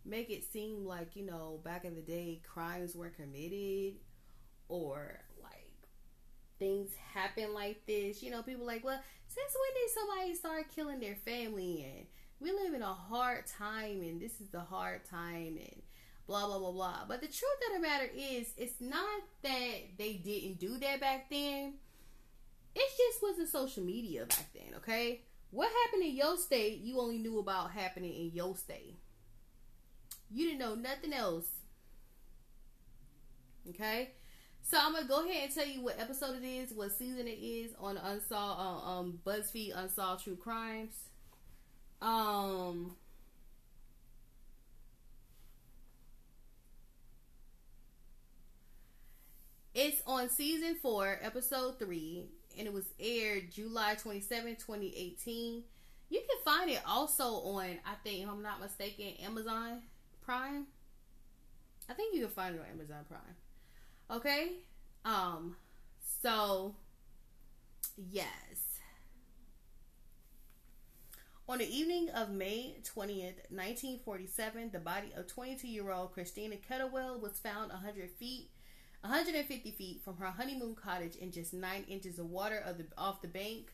make 0.04 0.30
it 0.30 0.50
seem 0.50 0.86
like, 0.86 1.14
you 1.16 1.24
know, 1.24 1.60
back 1.64 1.84
in 1.84 1.94
the 1.94 2.00
day, 2.00 2.40
crimes 2.46 2.94
were 2.94 3.10
committed 3.10 3.94
or 4.68 5.20
like 5.42 5.72
things 6.58 6.90
happen 7.14 7.54
like 7.54 7.86
this. 7.86 8.22
You 8.22 8.30
know, 8.30 8.42
people 8.42 8.66
like, 8.66 8.84
well, 8.84 9.00
since 9.28 9.54
when 9.54 9.82
did 9.82 9.94
somebody 9.94 10.34
start 10.34 10.74
killing 10.74 11.00
their 11.00 11.16
family? 11.16 11.86
And 11.94 12.06
we 12.40 12.52
live 12.52 12.74
in 12.74 12.82
a 12.82 12.94
hard 12.94 13.46
time, 13.46 14.02
and 14.02 14.20
this 14.20 14.40
is 14.40 14.48
the 14.50 14.60
hard 14.60 15.04
time, 15.04 15.58
and 15.58 15.82
blah, 16.26 16.46
blah, 16.46 16.58
blah, 16.58 16.72
blah. 16.72 17.00
But 17.08 17.20
the 17.20 17.26
truth 17.26 17.60
of 17.68 17.74
the 17.76 17.80
matter 17.80 18.08
is, 18.16 18.52
it's 18.56 18.80
not 18.80 19.22
that 19.42 19.74
they 19.98 20.14
didn't 20.14 20.60
do 20.60 20.78
that 20.78 21.00
back 21.00 21.30
then. 21.30 21.74
It 22.74 22.90
just 22.96 23.22
wasn't 23.22 23.48
social 23.50 23.82
media 23.82 24.24
back 24.26 24.50
then, 24.54 24.74
okay? 24.76 25.22
What 25.50 25.70
happened 25.84 26.04
in 26.04 26.16
your 26.16 26.36
state, 26.38 26.80
you 26.80 26.98
only 27.00 27.18
knew 27.18 27.38
about 27.38 27.72
happening 27.72 28.14
in 28.14 28.30
your 28.34 28.56
state. 28.56 28.96
You 30.30 30.46
didn't 30.46 30.60
know 30.60 30.74
nothing 30.74 31.12
else. 31.12 31.48
Okay? 33.70 34.10
So 34.62 34.78
I'm 34.80 34.92
gonna 34.92 35.06
go 35.06 35.24
ahead 35.24 35.44
and 35.44 35.54
tell 35.54 35.66
you 35.66 35.80
what 35.82 35.98
episode 35.98 36.36
it 36.42 36.46
is, 36.46 36.72
what 36.72 36.92
season 36.92 37.26
it 37.26 37.38
is 37.40 37.72
on 37.78 37.96
Unsolved 37.96 38.60
uh, 38.60 38.90
um 38.90 39.20
BuzzFeed 39.24 39.72
Unsolved 39.74 40.24
True 40.24 40.36
Crimes. 40.36 40.94
Um 42.02 42.96
It's 49.74 50.02
on 50.06 50.28
season 50.28 50.76
four, 50.82 51.18
episode 51.22 51.78
three, 51.78 52.26
and 52.58 52.66
it 52.66 52.72
was 52.72 52.86
aired 52.98 53.52
July 53.52 53.94
27, 53.94 54.56
2018. 54.56 55.62
You 56.10 56.20
can 56.20 56.38
find 56.44 56.70
it 56.70 56.80
also 56.86 57.24
on, 57.24 57.78
I 57.86 57.94
think, 58.02 58.22
if 58.22 58.28
I'm 58.28 58.42
not 58.42 58.60
mistaken, 58.60 59.12
Amazon 59.24 59.82
Prime. 60.22 60.66
I 61.88 61.94
think 61.94 62.14
you 62.14 62.22
can 62.22 62.30
find 62.30 62.54
it 62.54 62.60
on 62.60 62.66
Amazon 62.72 63.04
Prime. 63.08 64.18
Okay? 64.18 64.52
Um, 65.04 65.56
so 66.22 66.74
yes. 67.96 68.26
On 71.48 71.58
the 71.58 71.74
evening 71.74 72.10
of 72.10 72.30
May 72.30 72.76
20th, 72.84 73.48
1947, 73.48 74.70
the 74.70 74.78
body 74.78 75.12
of 75.16 75.26
22 75.28 75.66
year 75.66 75.90
old 75.90 76.12
Christina 76.12 76.56
Kettlewell 76.56 77.18
was 77.20 77.38
found 77.38 77.70
100 77.70 78.10
feet 78.10 78.50
150 79.02 79.70
feet 79.72 80.00
from 80.04 80.16
her 80.16 80.26
honeymoon 80.26 80.74
cottage 80.74 81.16
in 81.16 81.30
just 81.30 81.54
nine 81.54 81.84
inches 81.88 82.18
of 82.18 82.30
water 82.30 82.62
of 82.64 82.78
the, 82.78 82.86
off 82.96 83.22
the 83.22 83.28
bank 83.28 83.72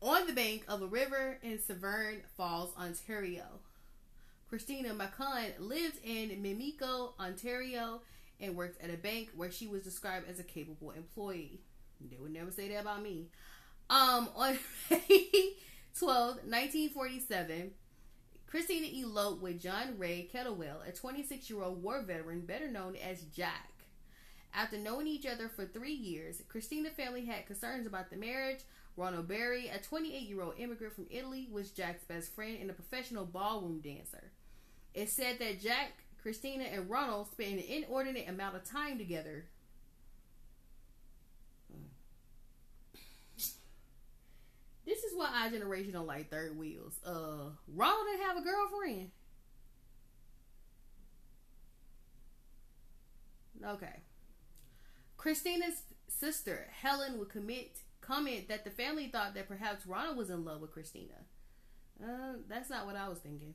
on 0.00 0.26
the 0.26 0.32
bank 0.32 0.64
of 0.68 0.82
a 0.82 0.86
river 0.86 1.38
in 1.42 1.58
Severn 1.60 2.22
Falls, 2.36 2.74
Ontario. 2.76 3.44
Christina 4.48 4.94
McCann 4.94 5.52
lived 5.58 5.98
in 6.04 6.30
Mimico, 6.42 7.12
Ontario, 7.20 8.00
and 8.40 8.56
worked 8.56 8.82
at 8.82 8.90
a 8.90 8.96
bank 8.96 9.30
where 9.36 9.50
she 9.50 9.66
was 9.66 9.82
described 9.82 10.28
as 10.28 10.38
a 10.38 10.44
capable 10.44 10.90
employee. 10.92 11.60
They 12.00 12.16
would 12.16 12.32
never 12.32 12.50
say 12.50 12.68
that 12.68 12.80
about 12.80 13.02
me. 13.02 13.28
Um, 13.90 14.28
on 14.36 14.58
May 14.90 15.54
12, 15.98 16.26
1947, 16.44 17.72
Christina 18.50 18.86
eloped 18.86 19.42
with 19.42 19.60
John 19.60 19.98
Ray 19.98 20.26
Kettlewell, 20.32 20.88
a 20.88 20.92
26 20.92 21.50
year 21.50 21.62
old 21.62 21.82
war 21.82 22.00
veteran 22.00 22.40
better 22.40 22.70
known 22.70 22.96
as 22.96 23.24
Jack. 23.24 23.70
After 24.54 24.78
knowing 24.78 25.06
each 25.06 25.26
other 25.26 25.50
for 25.50 25.66
three 25.66 25.92
years, 25.92 26.42
Christina 26.48 26.88
family 26.88 27.26
had 27.26 27.44
concerns 27.44 27.86
about 27.86 28.08
the 28.08 28.16
marriage. 28.16 28.60
Ronald 28.96 29.28
Berry, 29.28 29.68
a 29.68 29.78
28 29.78 30.22
year 30.22 30.40
old 30.40 30.54
immigrant 30.58 30.94
from 30.94 31.06
Italy, 31.10 31.46
was 31.52 31.70
Jack's 31.70 32.04
best 32.04 32.34
friend 32.34 32.56
and 32.58 32.70
a 32.70 32.74
professional 32.74 33.26
ballroom 33.26 33.80
dancer. 33.80 34.32
It 34.94 35.10
said 35.10 35.38
that 35.40 35.60
Jack, 35.60 35.92
Christina, 36.22 36.64
and 36.64 36.88
Ronald 36.88 37.30
spent 37.30 37.52
an 37.52 37.58
inordinate 37.58 38.30
amount 38.30 38.56
of 38.56 38.64
time 38.64 38.96
together 38.96 39.44
This 44.88 45.04
is 45.04 45.14
why 45.14 45.28
our 45.42 45.50
generation 45.50 45.92
don't 45.92 46.06
like 46.06 46.30
third 46.30 46.58
wheels. 46.58 46.94
Uh, 47.04 47.50
Ronald 47.74 48.06
didn't 48.10 48.26
have 48.26 48.38
a 48.38 48.40
girlfriend. 48.40 49.10
Okay. 53.62 54.00
Christina's 55.18 55.82
sister 56.08 56.68
Helen 56.80 57.18
would 57.18 57.28
commit 57.28 57.80
comment 58.00 58.48
that 58.48 58.64
the 58.64 58.70
family 58.70 59.08
thought 59.08 59.34
that 59.34 59.46
perhaps 59.46 59.86
Ronald 59.86 60.16
was 60.16 60.30
in 60.30 60.42
love 60.42 60.62
with 60.62 60.72
Christina. 60.72 61.26
Uh, 62.02 62.36
that's 62.48 62.70
not 62.70 62.86
what 62.86 62.96
I 62.96 63.10
was 63.10 63.18
thinking. 63.18 63.52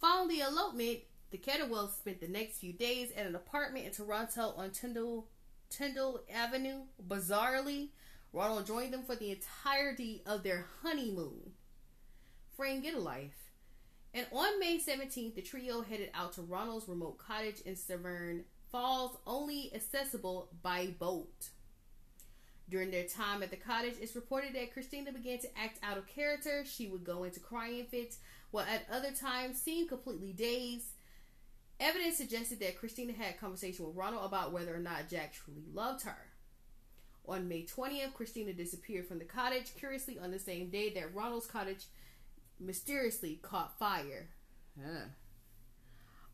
Following 0.00 0.28
the 0.28 0.40
elopement, 0.40 1.00
the 1.30 1.36
Kettlewells 1.36 1.98
spent 1.98 2.22
the 2.22 2.28
next 2.28 2.60
few 2.60 2.72
days 2.72 3.10
at 3.14 3.26
an 3.26 3.34
apartment 3.34 3.84
in 3.84 3.92
Toronto 3.92 4.54
on 4.56 4.70
Tyndall, 4.70 5.26
Tyndall 5.68 6.20
Avenue. 6.32 6.84
Bizarrely, 7.06 7.88
Ronald 8.32 8.66
joined 8.66 8.92
them 8.92 9.04
for 9.04 9.16
the 9.16 9.30
entirety 9.30 10.22
of 10.26 10.42
their 10.42 10.66
honeymoon. 10.82 11.52
Friend, 12.56 12.82
get 12.82 12.94
a 12.94 12.98
life. 12.98 13.52
And 14.12 14.26
on 14.32 14.58
May 14.58 14.78
17th, 14.78 15.34
the 15.34 15.42
trio 15.42 15.82
headed 15.82 16.10
out 16.14 16.32
to 16.34 16.42
Ronald's 16.42 16.88
remote 16.88 17.18
cottage 17.18 17.60
in 17.60 17.76
Severn 17.76 18.44
Falls, 18.70 19.16
only 19.26 19.72
accessible 19.74 20.50
by 20.62 20.88
boat. 20.98 21.48
During 22.68 22.90
their 22.90 23.04
time 23.04 23.42
at 23.42 23.50
the 23.50 23.56
cottage, 23.56 23.94
it's 23.98 24.14
reported 24.14 24.54
that 24.54 24.74
Christina 24.74 25.10
began 25.10 25.38
to 25.38 25.58
act 25.58 25.78
out 25.82 25.96
of 25.96 26.06
character. 26.06 26.64
She 26.66 26.86
would 26.86 27.02
go 27.02 27.24
into 27.24 27.40
crying 27.40 27.86
fits, 27.86 28.18
while 28.50 28.66
at 28.66 28.86
other 28.92 29.10
times 29.12 29.60
seemed 29.60 29.88
completely 29.88 30.34
dazed. 30.34 30.88
Evidence 31.80 32.16
suggested 32.18 32.60
that 32.60 32.78
Christina 32.78 33.14
had 33.14 33.34
a 33.34 33.38
conversation 33.38 33.86
with 33.86 33.96
Ronald 33.96 34.26
about 34.26 34.52
whether 34.52 34.74
or 34.74 34.80
not 34.80 35.08
Jack 35.08 35.32
truly 35.32 35.64
loved 35.72 36.02
her. 36.02 36.27
On 37.28 37.46
May 37.46 37.64
20th, 37.64 38.14
Christina 38.14 38.54
disappeared 38.54 39.06
from 39.06 39.18
the 39.18 39.24
cottage, 39.26 39.74
curiously 39.78 40.18
on 40.18 40.30
the 40.30 40.38
same 40.38 40.70
day 40.70 40.90
that 40.94 41.14
Ronald's 41.14 41.46
cottage 41.46 41.84
mysteriously 42.58 43.38
caught 43.42 43.78
fire. 43.78 44.28
Huh. 44.82 45.08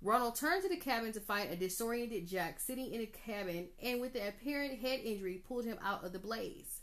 Ronald 0.01 0.37
turned 0.37 0.63
to 0.63 0.69
the 0.69 0.77
cabin 0.77 1.13
to 1.13 1.21
find 1.21 1.51
a 1.51 1.57
disoriented 1.57 2.29
Jack 2.29 2.61
sitting 2.61 2.93
in 2.93 3.01
a 3.01 3.07
cabin 3.07 3.69
and, 3.83 4.01
with 4.01 4.15
an 4.15 4.29
apparent 4.29 4.79
head 4.81 5.01
injury, 5.03 5.43
pulled 5.49 5.65
him 5.65 5.79
out 5.83 6.05
of 6.05 6.13
the 6.13 6.19
blaze. 6.19 6.81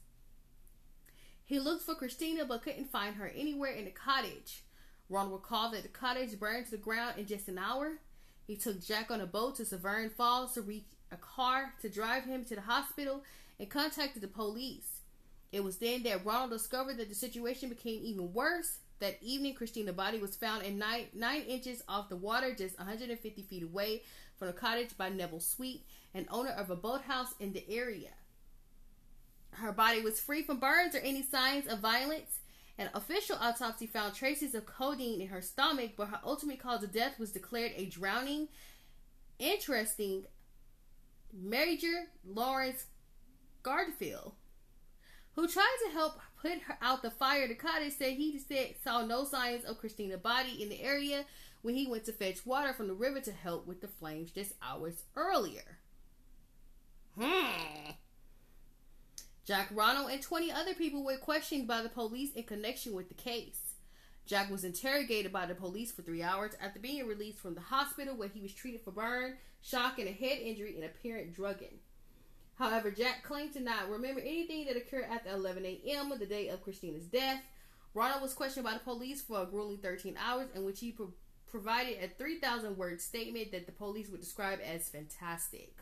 He 1.46 1.60
looked 1.60 1.84
for 1.84 1.96
Christina 1.96 2.46
but 2.46 2.64
couldn't 2.64 2.92
find 2.92 3.16
her 3.16 3.32
anywhere 3.34 3.72
in 3.72 3.86
the 3.86 3.92
cottage. 3.92 4.64
Ronald 5.08 5.34
recalled 5.34 5.74
that 5.74 5.84
the 5.84 5.90
cottage 5.90 6.40
burned 6.40 6.66
to 6.66 6.72
the 6.72 6.78
ground 6.78 7.18
in 7.18 7.28
just 7.28 7.48
an 7.48 7.58
hour. 7.58 8.00
He 8.48 8.56
took 8.58 8.82
Jack 8.82 9.12
on 9.12 9.22
a 9.22 9.28
boat 9.28 9.56
to 9.56 9.66
Severn 9.66 10.10
Falls 10.10 10.54
to 10.54 10.62
reach 10.62 10.86
a 11.12 11.18
car 11.18 11.74
to 11.82 11.90
drive 11.90 12.24
him 12.24 12.44
to 12.46 12.56
the 12.56 12.62
hospital 12.62 13.24
and 13.62 13.70
contacted 13.70 14.24
the 14.24 14.28
police. 14.28 15.02
It 15.52 15.64
was 15.64 15.78
then 15.78 16.02
that 16.04 16.26
Ronald 16.26 16.50
discovered 16.50 16.98
that 16.98 17.10
the 17.10 17.16
situation 17.16 17.70
became 17.70 18.02
even 18.04 18.34
worse 18.34 18.80
that 19.00 19.18
evening, 19.22 19.54
Christina's 19.56 19.96
body 19.96 20.20
was 20.20 20.36
found 20.36 20.64
in 20.64 20.78
nine, 20.78 21.08
nine 21.14 21.42
inches 21.42 21.84
off 21.88 22.10
the 22.10 22.16
water, 22.16 22.54
just 22.54 22.78
150 22.78 23.42
feet 23.44 23.64
away 23.64 24.04
from 24.38 24.48
the 24.48 24.54
cottage 24.54 24.98
by 24.98 25.10
Neville 25.10 25.40
Sweet, 25.40 25.84
an 26.14 26.28
owner 26.30 26.52
of 26.52 26.70
a 26.70 26.76
boathouse 26.76 27.34
in 27.40 27.54
the 27.54 27.68
area. 27.70 28.10
Her 29.54 29.72
body 29.72 30.02
was 30.02 30.20
free 30.20 30.44
from 30.44 30.60
burns 30.60 30.96
or 30.96 31.00
any 31.00 31.24
signs 31.24 31.68
of 31.68 31.80
violence. 31.80 32.40
An 32.78 32.90
official 32.94 33.38
autopsy 33.40 33.86
found 33.86 34.16
traces 34.16 34.56
of 34.56 34.66
codeine 34.66 35.22
in 35.22 35.28
her 35.28 35.42
stomach, 35.42 35.92
but 35.98 36.08
her 36.08 36.20
ultimate 36.24 36.60
cause 36.60 36.84
of 36.84 36.92
death 36.94 37.20
was 37.20 37.32
declared 37.32 37.74
a 37.76 37.86
drowning. 37.86 38.48
Interesting, 39.40 40.26
Major 41.34 42.08
Lawrence 42.24 42.86
Garfield, 43.64 44.34
who 45.36 45.48
tried 45.48 45.78
to 45.86 45.94
help 45.94 46.20
put 46.42 46.62
her 46.64 46.78
out 46.82 47.02
the 47.02 47.12
fire. 47.12 47.48
The 47.48 47.56
cottage 47.56 47.94
said 47.94 48.14
he 48.14 48.38
said 48.38 48.76
saw 48.84 49.06
no 49.06 49.24
signs 49.24 49.64
of 49.66 49.80
Christina's 49.80 50.20
body 50.20 50.62
in 50.62 50.70
the 50.70 50.82
area 50.82 51.26
when 51.62 51.76
he 51.76 51.88
went 51.88 52.06
to 52.06 52.12
fetch 52.12 52.46
water 52.46 52.74
from 52.74 52.88
the 52.88 52.94
river 52.94 53.20
to 53.22 53.32
help 53.32 53.68
with 53.68 53.82
the 53.82 53.88
flames 53.88 54.32
just 54.32 54.54
hours 54.62 55.04
earlier. 55.16 55.78
Hmm. 57.20 57.92
Jack 59.46 59.70
Ronald 59.74 60.12
and 60.12 60.22
20 60.22 60.52
other 60.52 60.74
people 60.74 61.04
were 61.04 61.18
questioned 61.18 61.68
by 61.68 61.82
the 61.82 61.90
police 61.90 62.32
in 62.34 62.44
connection 62.44 62.94
with 62.94 63.10
the 63.10 63.16
case. 63.16 63.60
Jack 64.26 64.50
was 64.50 64.64
interrogated 64.64 65.34
by 65.34 65.46
the 65.46 65.56
police 65.56 65.92
for 65.92 66.04
three 66.04 66.24
hours 66.24 66.54
after 66.62 66.80
being 66.80 67.06
released 67.06 67.40
from 67.40 67.56
the 67.56 67.62
hospital 67.62 68.16
where 68.16 68.30
he 68.30 68.40
was 68.40 68.54
treated 68.54 68.82
for 68.82 68.92
burn, 68.92 69.38
shock, 69.62 70.00
and 70.00 70.08
a 70.08 70.12
head 70.12 70.38
injury 70.40 70.76
and 70.76 70.86
apparent 70.86 71.34
drugging. 71.34 71.80
However, 72.62 72.92
Jack 72.92 73.24
claimed 73.24 73.54
to 73.54 73.60
not 73.60 73.90
remember 73.90 74.22
anything 74.22 74.66
that 74.68 74.78
occurred 74.78 75.08
after 75.12 75.32
11 75.32 75.66
a.m. 75.66 76.14
the 76.20 76.28
day 76.28 76.50
of 76.50 76.62
Christina's 76.62 77.08
death. 77.08 77.42
Ronald 77.96 78.22
was 78.22 78.36
questioned 78.36 78.66
by 78.66 78.74
the 78.74 78.80
police 78.82 79.20
for 79.20 79.42
a 79.42 79.48
grueling 79.48 79.80
13 79.80 80.16
hours, 80.24 80.48
in 80.54 80.64
which 80.64 80.80
he 80.80 80.92
pro- 80.92 81.12
provided 81.50 81.98
a 82.04 82.08
3,000 82.08 82.78
word 82.78 83.02
statement 83.02 83.52
that 83.52 83.66
the 83.66 83.72
police 83.72 84.10
would 84.10 84.20
describe 84.20 84.60
as 84.64 84.90
fantastic. 84.90 85.76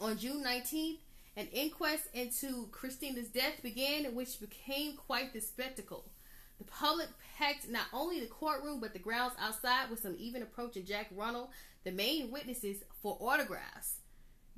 On 0.00 0.18
June 0.18 0.42
19th, 0.42 0.98
an 1.36 1.46
inquest 1.52 2.08
into 2.14 2.66
Christina's 2.72 3.28
death 3.28 3.62
began, 3.62 4.12
which 4.16 4.40
became 4.40 4.96
quite 4.96 5.32
the 5.32 5.40
spectacle. 5.40 6.10
The 6.58 6.64
public 6.64 7.10
packed 7.38 7.68
not 7.68 7.86
only 7.92 8.18
the 8.18 8.26
courtroom 8.26 8.80
but 8.80 8.92
the 8.92 8.98
grounds 8.98 9.34
outside, 9.38 9.88
with 9.88 10.02
some 10.02 10.16
even 10.18 10.42
approaching 10.42 10.84
Jack 10.84 11.10
Ronald, 11.14 11.50
the 11.84 11.92
main 11.92 12.32
witnesses, 12.32 12.78
for 13.00 13.16
autographs. 13.20 13.97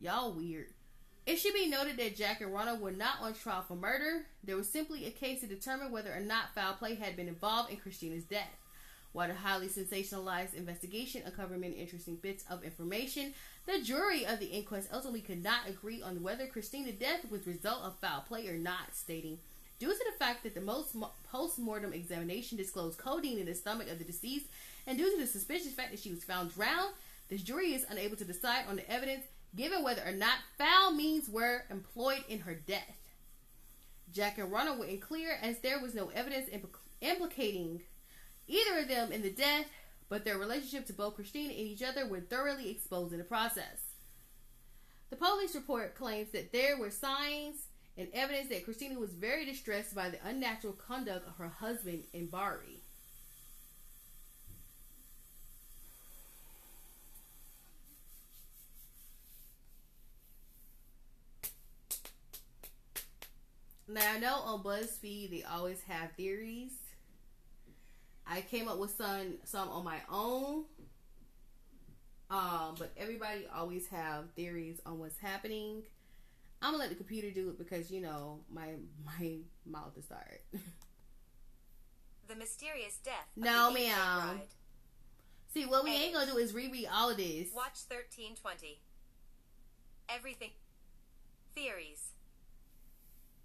Y'all 0.01 0.33
weird. 0.33 0.69
It 1.27 1.37
should 1.37 1.53
be 1.53 1.69
noted 1.69 1.99
that 1.99 2.17
Jack 2.17 2.41
and 2.41 2.53
Ronald 2.53 2.81
were 2.81 2.91
not 2.91 3.21
on 3.21 3.35
trial 3.35 3.61
for 3.61 3.77
murder. 3.77 4.25
There 4.43 4.57
was 4.57 4.67
simply 4.67 5.05
a 5.05 5.11
case 5.11 5.41
to 5.41 5.47
determine 5.47 5.93
whether 5.93 6.11
or 6.11 6.21
not 6.21 6.55
foul 6.55 6.73
play 6.73 6.95
had 6.95 7.17
been 7.17 7.29
involved 7.29 7.71
in 7.71 7.77
Christina's 7.77 8.25
death. 8.25 8.57
While 9.13 9.29
the 9.29 9.35
highly 9.35 9.67
sensationalized 9.67 10.55
investigation 10.55 11.23
uncovered 11.27 11.61
many 11.61 11.75
interesting 11.75 12.17
bits 12.17 12.45
of 12.49 12.65
information, 12.65 13.35
the 13.67 13.83
jury 13.83 14.25
of 14.25 14.39
the 14.39 14.47
inquest 14.47 14.89
ultimately 14.91 15.21
could 15.21 15.43
not 15.43 15.69
agree 15.69 16.01
on 16.01 16.23
whether 16.23 16.47
Christina's 16.47 16.95
death 16.95 17.31
was 17.31 17.43
the 17.43 17.51
result 17.51 17.83
of 17.83 17.99
foul 17.99 18.25
play 18.27 18.49
or 18.49 18.57
not, 18.57 18.95
stating, 18.95 19.39
Due 19.79 19.93
to 19.93 20.05
the 20.11 20.19
fact 20.19 20.43
that 20.45 20.55
the 20.55 20.61
most 20.61 20.95
post-mortem 21.31 21.93
examination 21.93 22.57
disclosed 22.57 22.99
codeine 22.99 23.39
in 23.39 23.47
the 23.47 23.55
stomach 23.55 23.89
of 23.91 23.99
the 23.99 24.05
deceased, 24.05 24.47
and 24.87 24.97
due 24.97 25.11
to 25.11 25.21
the 25.21 25.27
suspicious 25.27 25.73
fact 25.73 25.91
that 25.91 26.01
she 26.01 26.11
was 26.11 26.25
found 26.25 26.55
drowned, 26.55 26.95
the 27.29 27.37
jury 27.37 27.75
is 27.75 27.87
unable 27.91 28.17
to 28.17 28.25
decide 28.25 28.65
on 28.69 28.77
the 28.77 28.91
evidence 28.91 29.25
given 29.55 29.83
whether 29.83 30.03
or 30.05 30.13
not 30.13 30.39
foul 30.59 30.93
means 30.93 31.29
were 31.29 31.65
employed 31.71 32.25
in 32.29 32.41
her 32.41 32.55
death. 32.55 32.97
Jack 34.13 34.39
and 34.39 34.51
Ronald 34.51 34.79
were 34.79 34.87
unclear 34.87 35.39
as 35.43 35.59
there 35.59 35.81
was 35.81 35.95
no 35.95 36.09
evidence 36.09 36.49
implicating 37.01 37.83
either 38.49 38.79
of 38.81 38.89
them 38.89 39.13
in 39.13 39.23
the 39.23 39.31
death, 39.31 39.67
but 40.09 40.25
their 40.25 40.39
relationship 40.39 40.87
to 40.87 40.93
both 40.93 41.15
Christina 41.15 41.51
and 41.51 41.59
each 41.59 41.83
other 41.83 42.07
were 42.07 42.21
thoroughly 42.21 42.71
exposed 42.71 43.13
in 43.13 43.19
the 43.19 43.25
process. 43.25 43.83
The 45.11 45.17
police 45.17 45.55
report 45.55 45.95
claims 45.95 46.31
that 46.33 46.53
there 46.53 46.77
were 46.77 46.91
signs 46.91 47.67
and 47.97 48.09
evidence 48.13 48.49
that 48.49 48.65
Christina 48.65 48.99
was 48.99 49.13
very 49.13 49.45
distressed 49.45 49.95
by 49.95 50.09
the 50.11 50.19
unnatural 50.25 50.73
conduct 50.73 51.29
of 51.29 51.37
her 51.37 51.49
husband 51.49 52.05
Imbari. 52.15 52.80
Now 63.91 64.13
I 64.15 64.19
know 64.19 64.35
on 64.45 64.63
BuzzFeed 64.63 65.31
they 65.31 65.43
always 65.43 65.83
have 65.89 66.13
theories. 66.13 66.71
I 68.25 68.41
came 68.43 68.69
up 68.69 68.79
with 68.79 68.95
some 68.95 69.35
some 69.45 69.69
on 69.69 69.85
my 69.85 69.99
own. 70.11 70.65
Um, 72.31 72.77
but 72.79 72.93
everybody 72.97 73.49
always 73.53 73.89
have 73.89 74.31
theories 74.37 74.81
on 74.87 75.01
what's 75.01 75.19
happening. 75.19 75.83
I'm 76.63 76.73
gonna 76.73 76.85
let 76.85 76.91
the 76.91 76.95
computer 76.95 77.31
do 77.31 77.49
it 77.49 77.59
because 77.59 77.91
you 77.91 78.01
know 78.01 78.41
my 78.53 78.75
my 79.05 79.39
mouth 79.67 79.99
is 79.99 80.07
tired. 80.07 80.39
the 82.29 82.37
mysterious 82.37 82.99
death. 83.03 83.27
No, 83.35 83.73
ma'am. 83.73 84.41
See, 85.53 85.67
what 85.67 85.83
we 85.83 85.91
ain't 85.91 86.15
gonna 86.15 86.31
do 86.31 86.39
is 86.39 86.55
reread 86.55 86.87
all 86.95 87.11
of 87.11 87.17
this. 87.17 87.49
Watch 87.53 87.79
thirteen 87.89 88.37
twenty. 88.37 88.79
Everything. 90.09 90.51
Theories. 91.57 92.13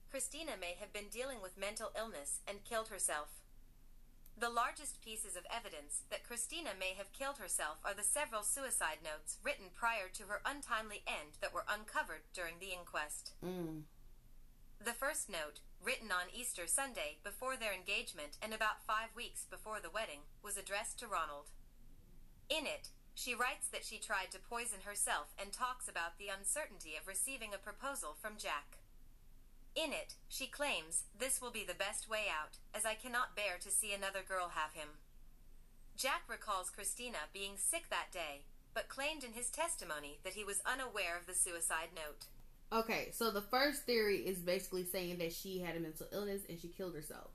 Christina 0.09 0.51
may 0.59 0.75
have 0.79 0.93
been 0.93 1.09
dealing 1.11 1.41
with 1.41 1.57
mental 1.57 1.91
illness 1.97 2.41
and 2.47 2.63
killed 2.63 2.87
herself. 2.87 3.41
The 4.37 4.49
largest 4.49 5.01
pieces 5.01 5.35
of 5.35 5.47
evidence 5.49 6.03
that 6.09 6.27
Christina 6.27 6.71
may 6.77 6.93
have 6.97 7.13
killed 7.13 7.37
herself 7.37 7.77
are 7.85 7.93
the 7.93 8.03
several 8.03 8.43
suicide 8.43 8.99
notes 9.01 9.37
written 9.43 9.67
prior 9.73 10.09
to 10.11 10.23
her 10.23 10.41
untimely 10.45 11.03
end 11.07 11.39
that 11.39 11.53
were 11.53 11.63
uncovered 11.69 12.27
during 12.33 12.59
the 12.59 12.73
inquest. 12.75 13.31
Mm. 13.43 13.83
The 14.83 14.91
first 14.91 15.29
note, 15.29 15.61
written 15.81 16.11
on 16.11 16.27
Easter 16.35 16.67
Sunday 16.67 17.17
before 17.23 17.55
their 17.55 17.73
engagement 17.73 18.37
and 18.41 18.53
about 18.53 18.83
five 18.85 19.15
weeks 19.15 19.45
before 19.49 19.79
the 19.79 19.89
wedding, 19.89 20.27
was 20.43 20.57
addressed 20.57 20.99
to 20.99 21.07
Ronald. 21.07 21.51
In 22.49 22.67
it, 22.67 22.89
she 23.15 23.33
writes 23.33 23.69
that 23.71 23.85
she 23.85 23.97
tried 23.97 24.31
to 24.31 24.39
poison 24.39 24.83
herself 24.83 25.31
and 25.39 25.53
talks 25.53 25.87
about 25.87 26.19
the 26.19 26.27
uncertainty 26.27 26.99
of 26.99 27.07
receiving 27.07 27.53
a 27.53 27.57
proposal 27.57 28.17
from 28.19 28.35
Jack. 28.37 28.77
In 29.75 29.91
it, 29.91 30.15
she 30.29 30.47
claims 30.47 31.03
this 31.17 31.41
will 31.41 31.51
be 31.51 31.65
the 31.65 31.73
best 31.73 32.09
way 32.09 32.25
out, 32.31 32.57
as 32.73 32.85
I 32.85 32.93
cannot 32.93 33.35
bear 33.35 33.57
to 33.59 33.69
see 33.69 33.93
another 33.93 34.21
girl 34.25 34.51
have 34.55 34.73
him. 34.73 34.87
Jack 35.97 36.23
recalls 36.29 36.69
Christina 36.69 37.27
being 37.33 37.57
sick 37.57 37.89
that 37.89 38.11
day, 38.11 38.43
but 38.73 38.87
claimed 38.87 39.23
in 39.23 39.33
his 39.33 39.49
testimony 39.49 40.19
that 40.23 40.33
he 40.33 40.45
was 40.45 40.61
unaware 40.65 41.17
of 41.19 41.27
the 41.27 41.33
suicide 41.33 41.89
note. 41.93 42.27
Okay, 42.71 43.09
so 43.11 43.31
the 43.31 43.41
first 43.41 43.83
theory 43.83 44.17
is 44.17 44.39
basically 44.39 44.85
saying 44.85 45.17
that 45.17 45.33
she 45.33 45.59
had 45.59 45.75
a 45.75 45.79
mental 45.79 46.07
illness 46.11 46.41
and 46.49 46.59
she 46.59 46.69
killed 46.69 46.95
herself. 46.95 47.31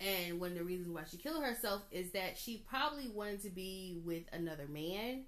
And 0.00 0.40
one 0.40 0.52
of 0.52 0.58
the 0.58 0.64
reasons 0.64 0.90
why 0.90 1.04
she 1.10 1.16
killed 1.16 1.42
herself 1.42 1.82
is 1.90 2.10
that 2.10 2.36
she 2.36 2.64
probably 2.68 3.08
wanted 3.08 3.42
to 3.42 3.50
be 3.50 4.00
with 4.04 4.24
another 4.32 4.66
man 4.68 5.22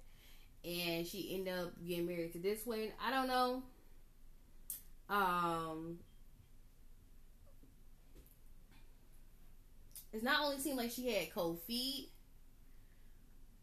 and 0.63 1.07
she 1.07 1.31
ended 1.33 1.53
up 1.53 1.73
getting 1.87 2.05
married 2.05 2.33
to 2.33 2.39
this 2.39 2.65
one. 2.65 2.89
I 3.03 3.11
don't 3.11 3.27
know. 3.27 3.63
Um 5.09 5.97
It's 10.11 10.23
not 10.23 10.43
only 10.43 10.59
seemed 10.59 10.77
like 10.77 10.91
she 10.91 11.11
had 11.11 11.33
cold 11.33 11.61
feet, 11.67 12.09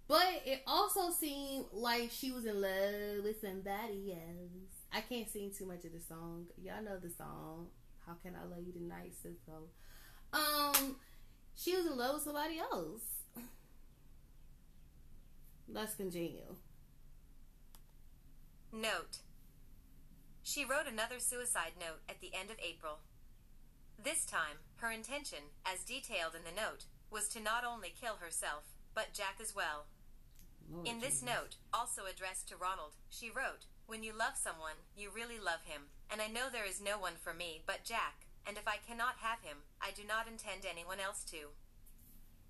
but 0.08 0.42
it 0.44 0.62
also 0.66 1.10
seemed 1.10 1.66
like 1.72 2.10
she 2.12 2.30
was 2.30 2.44
in 2.44 2.60
love 2.60 3.24
with 3.24 3.40
somebody 3.40 4.12
else. 4.12 4.76
I 4.92 5.00
can't 5.00 5.28
sing 5.28 5.50
too 5.56 5.66
much 5.66 5.84
of 5.84 5.92
the 5.92 6.00
song. 6.00 6.46
Y'all 6.62 6.82
know 6.82 6.98
the 6.98 7.10
song. 7.10 7.66
How 8.06 8.14
can 8.22 8.34
I 8.36 8.44
love 8.44 8.64
you 8.64 8.72
tonight? 8.72 9.14
So, 9.20 9.30
um, 10.32 10.96
she 11.56 11.74
was 11.74 11.86
in 11.86 11.96
love 11.96 12.14
with 12.14 12.22
somebody 12.22 12.58
else. 12.58 13.02
Let's 15.68 15.94
continue. 15.96 16.54
Note. 18.72 19.18
She 20.44 20.64
wrote 20.64 20.86
another 20.86 21.18
suicide 21.18 21.72
note 21.80 22.02
at 22.08 22.20
the 22.20 22.30
end 22.32 22.50
of 22.50 22.56
April. 22.64 23.00
This 24.02 24.24
time, 24.24 24.58
her 24.76 24.90
intention, 24.90 25.50
as 25.64 25.84
detailed 25.84 26.34
in 26.34 26.44
the 26.44 26.54
note, 26.54 26.84
was 27.10 27.28
to 27.28 27.40
not 27.40 27.64
only 27.64 27.92
kill 27.98 28.16
herself, 28.16 28.64
but 28.94 29.12
Jack 29.14 29.36
as 29.40 29.54
well. 29.54 29.86
Lord 30.70 30.86
In 30.86 31.00
this 31.00 31.20
Jesus. 31.20 31.26
note, 31.26 31.56
also 31.72 32.02
addressed 32.06 32.48
to 32.48 32.56
Ronald, 32.56 32.92
she 33.08 33.30
wrote, 33.30 33.66
When 33.86 34.02
you 34.02 34.12
love 34.16 34.36
someone, 34.36 34.82
you 34.96 35.10
really 35.14 35.38
love 35.38 35.62
him, 35.64 35.82
and 36.10 36.20
I 36.20 36.26
know 36.26 36.48
there 36.50 36.66
is 36.66 36.80
no 36.80 36.98
one 36.98 37.14
for 37.22 37.32
me 37.34 37.62
but 37.66 37.84
Jack, 37.84 38.26
and 38.46 38.56
if 38.56 38.66
I 38.68 38.76
cannot 38.76 39.16
have 39.22 39.40
him, 39.42 39.58
I 39.80 39.90
do 39.90 40.02
not 40.06 40.28
intend 40.28 40.64
anyone 40.64 41.00
else 41.00 41.24
to. 41.30 41.50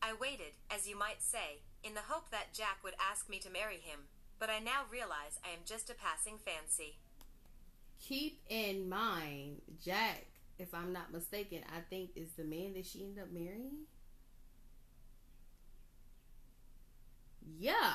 I 0.03 0.13
waited, 0.13 0.55
as 0.71 0.87
you 0.89 0.97
might 0.99 1.23
say, 1.23 1.63
in 1.83 1.95
the 1.95 2.09
hope 2.09 2.31
that 2.31 2.53
Jack 2.55 2.79
would 2.85 2.95
ask 3.01 3.29
me 3.29 3.39
to 3.39 3.51
marry 3.51 3.77
him, 3.79 4.09
but 4.39 4.51
I 4.51 4.59
now 4.59 4.83
realize 4.91 5.39
I 5.45 5.51
am 5.51 5.65
just 5.65 5.89
a 5.91 5.95
passing 5.95 6.37
fancy. 6.39 6.99
keep 8.01 8.41
in 8.49 8.89
mind, 8.89 9.63
Jack, 9.83 10.27
if 10.59 10.75
I'm 10.75 10.93
not 10.93 11.13
mistaken, 11.13 11.61
I 11.75 11.81
think 11.91 12.11
is 12.17 12.33
the 12.37 12.45
man 12.45 12.75
that 12.75 12.87
she 12.87 13.05
ended 13.05 13.23
up 13.25 13.33
marrying. 13.33 13.87
Yeah. 17.59 17.95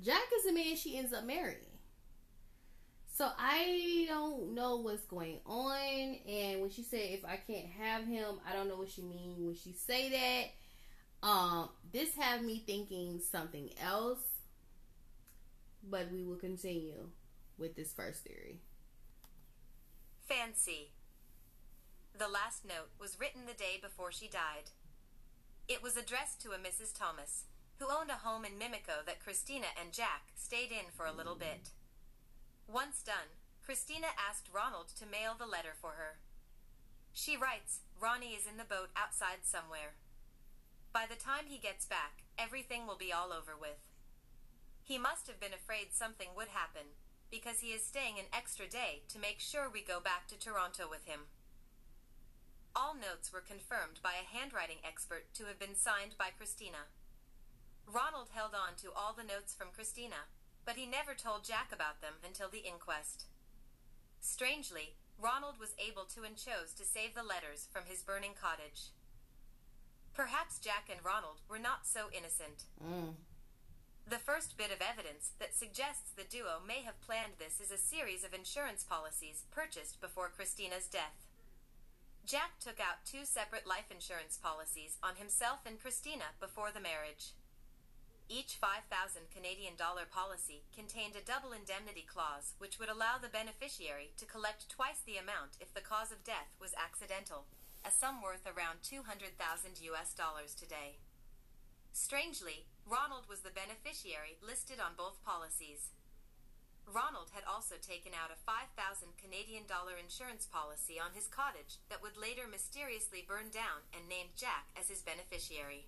Jack 0.00 0.22
is 0.36 0.44
the 0.44 0.52
man 0.52 0.76
she 0.76 0.96
ends 0.96 1.12
up 1.12 1.24
marrying. 1.24 1.58
So 3.14 3.28
I 3.36 4.04
don't 4.08 4.54
know 4.54 4.76
what's 4.76 5.04
going 5.06 5.40
on. 5.44 6.16
And 6.28 6.60
when 6.60 6.70
she 6.70 6.82
said 6.82 7.00
if 7.00 7.24
I 7.24 7.36
can't 7.36 7.66
have 7.66 8.06
him, 8.06 8.36
I 8.48 8.52
don't 8.52 8.68
know 8.68 8.76
what 8.76 8.90
she 8.90 9.02
mean 9.02 9.34
when 9.44 9.56
she 9.56 9.72
say 9.72 10.08
that. 10.10 11.26
Um, 11.28 11.70
this 11.92 12.14
have 12.14 12.42
me 12.42 12.62
thinking 12.64 13.20
something 13.20 13.70
else. 13.82 14.20
But 15.82 16.12
we 16.12 16.22
will 16.22 16.36
continue 16.36 17.08
with 17.56 17.74
this 17.74 17.92
first 17.92 18.22
theory. 18.24 18.60
Fancy. 20.28 20.92
The 22.12 22.28
last 22.28 22.62
note 22.62 22.92
was 23.00 23.18
written 23.18 23.46
the 23.46 23.56
day 23.56 23.80
before 23.80 24.12
she 24.12 24.28
died. 24.28 24.68
It 25.66 25.82
was 25.82 25.96
addressed 25.96 26.42
to 26.42 26.50
a 26.50 26.60
Mrs. 26.60 26.92
Thomas, 26.92 27.44
who 27.78 27.88
owned 27.88 28.10
a 28.10 28.20
home 28.20 28.44
in 28.44 28.60
Mimico 28.60 29.00
that 29.06 29.24
Christina 29.24 29.72
and 29.80 29.90
Jack 29.90 30.28
stayed 30.36 30.70
in 30.70 30.92
for 30.94 31.06
a 31.06 31.16
little 31.16 31.34
bit. 31.34 31.70
Once 32.68 33.02
done, 33.02 33.40
Christina 33.64 34.08
asked 34.20 34.52
Ronald 34.52 34.88
to 34.98 35.06
mail 35.06 35.32
the 35.32 35.46
letter 35.46 35.72
for 35.80 35.92
her. 35.96 36.18
She 37.14 37.34
writes 37.34 37.80
Ronnie 37.98 38.36
is 38.36 38.46
in 38.46 38.58
the 38.58 38.68
boat 38.68 38.90
outside 38.94 39.48
somewhere. 39.48 39.96
By 40.92 41.06
the 41.08 41.16
time 41.16 41.48
he 41.48 41.56
gets 41.56 41.86
back, 41.86 42.24
everything 42.36 42.86
will 42.86 42.98
be 43.00 43.14
all 43.14 43.32
over 43.32 43.56
with. 43.58 43.80
He 44.84 44.98
must 44.98 45.26
have 45.26 45.40
been 45.40 45.54
afraid 45.54 45.88
something 45.92 46.28
would 46.36 46.48
happen, 46.48 46.92
because 47.30 47.60
he 47.60 47.68
is 47.68 47.84
staying 47.84 48.18
an 48.18 48.30
extra 48.32 48.66
day 48.66 49.02
to 49.08 49.18
make 49.18 49.40
sure 49.40 49.68
we 49.68 49.82
go 49.82 50.00
back 50.00 50.26
to 50.28 50.38
Toronto 50.38 50.88
with 50.88 51.04
him. 51.04 51.28
All 52.74 52.94
notes 52.94 53.32
were 53.32 53.40
confirmed 53.44 54.00
by 54.02 54.14
a 54.16 54.24
handwriting 54.24 54.78
expert 54.86 55.32
to 55.34 55.46
have 55.46 55.58
been 55.58 55.74
signed 55.74 56.14
by 56.18 56.30
Christina. 56.36 56.88
Ronald 57.86 58.28
held 58.32 58.52
on 58.54 58.76
to 58.82 58.92
all 58.94 59.14
the 59.16 59.26
notes 59.26 59.54
from 59.54 59.74
Christina, 59.74 60.28
but 60.64 60.76
he 60.76 60.86
never 60.86 61.14
told 61.14 61.44
Jack 61.44 61.72
about 61.72 62.00
them 62.00 62.20
until 62.24 62.48
the 62.48 62.64
inquest. 62.68 63.26
Strangely, 64.20 64.94
Ronald 65.18 65.58
was 65.58 65.74
able 65.78 66.04
to 66.14 66.22
and 66.22 66.36
chose 66.36 66.72
to 66.76 66.84
save 66.84 67.14
the 67.14 67.22
letters 67.22 67.66
from 67.72 67.84
his 67.86 68.02
burning 68.02 68.34
cottage. 68.38 68.92
Perhaps 70.14 70.58
Jack 70.58 70.88
and 70.90 71.04
Ronald 71.04 71.40
were 71.48 71.58
not 71.58 71.86
so 71.86 72.10
innocent. 72.12 72.64
Mm. 72.82 73.14
The 74.08 74.16
first 74.16 74.56
bit 74.56 74.72
of 74.72 74.80
evidence 74.80 75.36
that 75.36 75.52
suggests 75.52 76.16
the 76.16 76.24
duo 76.24 76.64
may 76.64 76.80
have 76.80 76.96
planned 77.04 77.36
this 77.36 77.60
is 77.60 77.68
a 77.68 77.76
series 77.76 78.24
of 78.24 78.32
insurance 78.32 78.80
policies 78.80 79.44
purchased 79.52 80.00
before 80.00 80.32
Christina's 80.32 80.88
death. 80.88 81.28
Jack 82.24 82.56
took 82.56 82.80
out 82.80 83.04
two 83.04 83.28
separate 83.28 83.68
life 83.68 83.92
insurance 83.92 84.40
policies 84.40 84.96
on 85.04 85.20
himself 85.20 85.60
and 85.68 85.76
Christina 85.76 86.32
before 86.40 86.72
the 86.72 86.80
marriage. 86.80 87.36
Each 88.32 88.56
5,000 88.56 89.28
Canadian 89.28 89.76
dollar 89.76 90.08
policy 90.08 90.64
contained 90.72 91.12
a 91.12 91.20
double 91.20 91.52
indemnity 91.52 92.08
clause 92.08 92.56
which 92.56 92.80
would 92.80 92.88
allow 92.88 93.20
the 93.20 93.28
beneficiary 93.28 94.16
to 94.16 94.24
collect 94.24 94.72
twice 94.72 95.04
the 95.04 95.20
amount 95.20 95.60
if 95.60 95.76
the 95.76 95.84
cause 95.84 96.08
of 96.08 96.24
death 96.24 96.56
was 96.56 96.72
accidental, 96.80 97.44
a 97.84 97.92
sum 97.92 98.24
worth 98.24 98.48
around 98.48 98.80
200,000 98.80 99.36
US 99.92 100.16
dollars 100.16 100.56
today. 100.56 100.96
Strangely, 101.92 102.64
Ronald 102.88 103.28
was 103.28 103.44
the 103.44 103.52
beneficiary 103.52 104.40
listed 104.40 104.80
on 104.80 104.96
both 104.96 105.20
policies. 105.20 105.92
Ronald 106.88 107.36
had 107.36 107.44
also 107.44 107.76
taken 107.76 108.16
out 108.16 108.32
a 108.32 108.40
5,000 108.48 108.72
Canadian 109.20 109.68
dollar 109.68 110.00
insurance 110.00 110.48
policy 110.48 110.96
on 110.96 111.12
his 111.12 111.28
cottage 111.28 111.84
that 111.92 112.00
would 112.00 112.16
later 112.16 112.48
mysteriously 112.48 113.20
burn 113.28 113.52
down 113.52 113.84
and 113.92 114.08
named 114.08 114.40
Jack 114.40 114.72
as 114.72 114.88
his 114.88 115.04
beneficiary. 115.04 115.84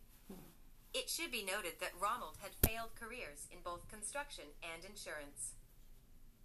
It 0.92 1.08
should 1.08 1.32
be 1.32 1.40
noted 1.40 1.80
that 1.80 1.96
Ronald 1.96 2.36
had 2.44 2.60
failed 2.60 2.92
careers 3.00 3.48
in 3.48 3.64
both 3.64 3.88
construction 3.88 4.52
and 4.60 4.84
insurance. 4.84 5.56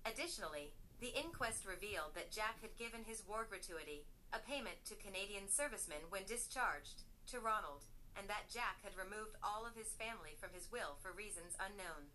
Additionally, 0.07 0.71
the 1.03 1.11
inquest 1.19 1.67
revealed 1.67 2.15
that 2.15 2.31
Jack 2.31 2.63
had 2.63 2.79
given 2.79 3.03
his 3.03 3.27
war 3.27 3.43
gratuity, 3.43 4.07
a 4.31 4.39
payment 4.39 4.87
to 4.87 4.95
Canadian 4.95 5.51
servicemen 5.51 6.07
when 6.07 6.23
discharged, 6.23 7.03
to 7.27 7.43
Ronald, 7.43 7.83
and 8.15 8.27
that 8.31 8.51
Jack 8.51 8.81
had 8.81 8.95
removed 8.95 9.35
all 9.43 9.67
of 9.67 9.75
his 9.75 9.93
family 9.99 10.39
from 10.39 10.55
his 10.55 10.71
will 10.71 10.97
for 11.03 11.11
reasons 11.11 11.59
unknown. 11.59 12.09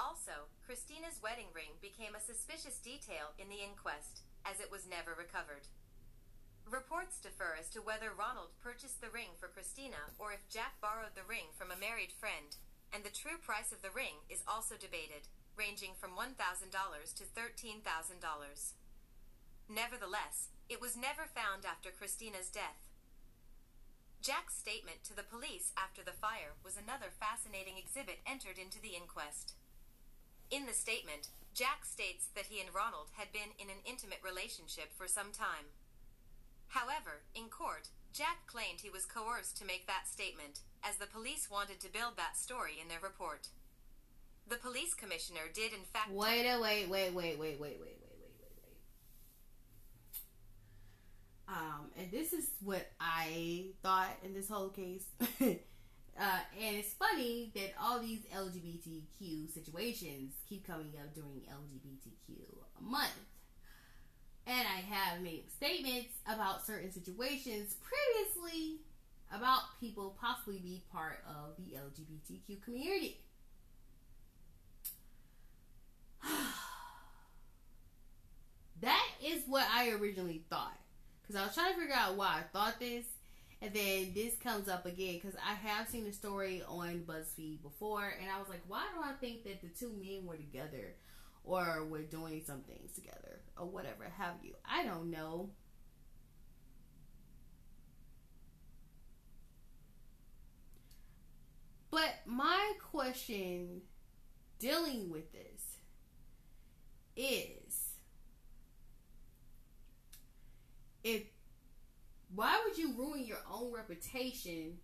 Also, 0.00 0.50
Christina's 0.66 1.22
wedding 1.22 1.52
ring 1.54 1.78
became 1.78 2.16
a 2.16 2.20
suspicious 2.20 2.80
detail 2.82 3.36
in 3.38 3.46
the 3.46 3.62
inquest, 3.62 4.26
as 4.42 4.58
it 4.58 4.72
was 4.72 4.88
never 4.88 5.14
recovered. 5.14 5.70
Reports 6.66 7.20
differ 7.20 7.54
as 7.58 7.68
to 7.70 7.82
whether 7.82 8.10
Ronald 8.10 8.56
purchased 8.58 9.00
the 9.00 9.12
ring 9.12 9.38
for 9.38 9.46
Christina 9.46 10.10
or 10.18 10.32
if 10.32 10.48
Jack 10.48 10.80
borrowed 10.80 11.14
the 11.14 11.26
ring 11.26 11.54
from 11.54 11.70
a 11.70 11.78
married 11.78 12.10
friend, 12.10 12.56
and 12.90 13.04
the 13.04 13.14
true 13.14 13.38
price 13.38 13.70
of 13.70 13.82
the 13.82 13.94
ring 13.94 14.26
is 14.28 14.42
also 14.46 14.74
debated, 14.74 15.28
ranging 15.56 15.94
from 15.94 16.18
$1,000 16.18 16.34
to 16.34 17.24
$13,000. 17.24 17.82
Nevertheless, 19.68 20.50
it 20.68 20.80
was 20.80 20.96
never 20.96 21.30
found 21.30 21.64
after 21.64 21.90
Christina's 21.90 22.50
death. 22.50 22.81
Jack's 24.22 24.54
statement 24.54 25.02
to 25.02 25.18
the 25.18 25.26
police 25.26 25.74
after 25.74 25.98
the 25.98 26.14
fire 26.14 26.54
was 26.62 26.78
another 26.78 27.10
fascinating 27.10 27.74
exhibit 27.74 28.22
entered 28.22 28.54
into 28.54 28.78
the 28.78 28.94
inquest. 28.94 29.58
In 30.46 30.64
the 30.64 30.78
statement, 30.78 31.34
Jack 31.58 31.82
states 31.82 32.30
that 32.38 32.46
he 32.46 32.62
and 32.62 32.70
Ronald 32.70 33.10
had 33.18 33.34
been 33.34 33.50
in 33.58 33.66
an 33.66 33.82
intimate 33.82 34.22
relationship 34.22 34.94
for 34.94 35.10
some 35.10 35.34
time. 35.34 35.74
However, 36.70 37.26
in 37.34 37.50
court, 37.50 37.90
Jack 38.14 38.46
claimed 38.46 38.86
he 38.86 38.94
was 38.94 39.10
coerced 39.10 39.58
to 39.58 39.66
make 39.66 39.90
that 39.90 40.06
statement, 40.06 40.62
as 40.86 41.02
the 41.02 41.10
police 41.10 41.50
wanted 41.50 41.82
to 41.82 41.92
build 41.92 42.14
that 42.14 42.38
story 42.38 42.78
in 42.80 42.86
their 42.86 43.02
report. 43.02 43.50
The 44.46 44.62
police 44.62 44.94
commissioner 44.94 45.50
did 45.52 45.74
in 45.74 45.82
fact 45.82 46.14
Wait, 46.14 46.46
wait, 46.46 46.86
wait, 46.86 47.10
wait, 47.10 47.38
wait, 47.38 47.58
wait, 47.58 47.78
wait. 47.82 48.01
Um, 51.48 51.90
and 51.98 52.10
this 52.10 52.32
is 52.32 52.50
what 52.60 52.86
I 53.00 53.66
thought 53.82 54.10
in 54.24 54.32
this 54.32 54.48
whole 54.48 54.70
case. 54.70 55.04
uh, 55.20 55.54
and 56.20 56.76
it's 56.76 56.94
funny 56.94 57.52
that 57.54 57.74
all 57.80 58.00
these 58.00 58.20
LGBTQ 58.34 59.52
situations 59.52 60.34
keep 60.48 60.66
coming 60.66 60.92
up 61.00 61.14
during 61.14 61.42
LGBTQ 61.50 62.62
month. 62.82 63.10
And 64.46 64.66
I 64.66 64.80
have 64.92 65.20
made 65.22 65.44
statements 65.56 66.14
about 66.26 66.66
certain 66.66 66.90
situations 66.90 67.76
previously 67.80 68.80
about 69.32 69.60
people 69.80 70.16
possibly 70.20 70.58
be 70.58 70.82
part 70.92 71.24
of 71.28 71.56
the 71.56 71.76
LGBTQ 71.76 72.62
community. 72.62 73.20
that 78.80 79.06
is 79.24 79.44
what 79.46 79.66
I 79.72 79.90
originally 79.90 80.42
thought. 80.50 80.76
Because 81.22 81.36
I 81.36 81.46
was 81.46 81.54
trying 81.54 81.74
to 81.74 81.80
figure 81.80 81.94
out 81.94 82.16
why 82.16 82.40
I 82.40 82.42
thought 82.52 82.78
this. 82.78 83.04
And 83.60 83.72
then 83.72 84.12
this 84.12 84.34
comes 84.36 84.68
up 84.68 84.86
again 84.86 85.20
because 85.22 85.36
I 85.36 85.54
have 85.54 85.88
seen 85.88 86.04
the 86.04 86.12
story 86.12 86.62
on 86.66 87.04
BuzzFeed 87.06 87.62
before. 87.62 88.12
And 88.20 88.28
I 88.28 88.38
was 88.40 88.48
like, 88.48 88.62
why 88.66 88.84
do 88.94 89.00
I 89.02 89.12
think 89.12 89.44
that 89.44 89.62
the 89.62 89.68
two 89.68 89.92
men 90.00 90.26
were 90.26 90.36
together? 90.36 90.94
Or 91.44 91.84
were 91.84 92.02
doing 92.02 92.42
some 92.44 92.60
things 92.62 92.92
together? 92.92 93.40
Or 93.56 93.66
whatever 93.66 94.04
have 94.18 94.34
you. 94.42 94.54
I 94.68 94.84
don't 94.84 95.10
know. 95.10 95.50
But 101.92 102.14
my 102.24 102.72
question 102.80 103.82
dealing 104.58 105.10
with 105.10 105.30
this 105.32 105.76
is 107.16 107.81
if 111.04 111.22
why 112.34 112.60
would 112.64 112.78
you 112.78 112.94
ruin 112.96 113.24
your 113.24 113.38
own 113.50 113.72
reputation 113.72 114.78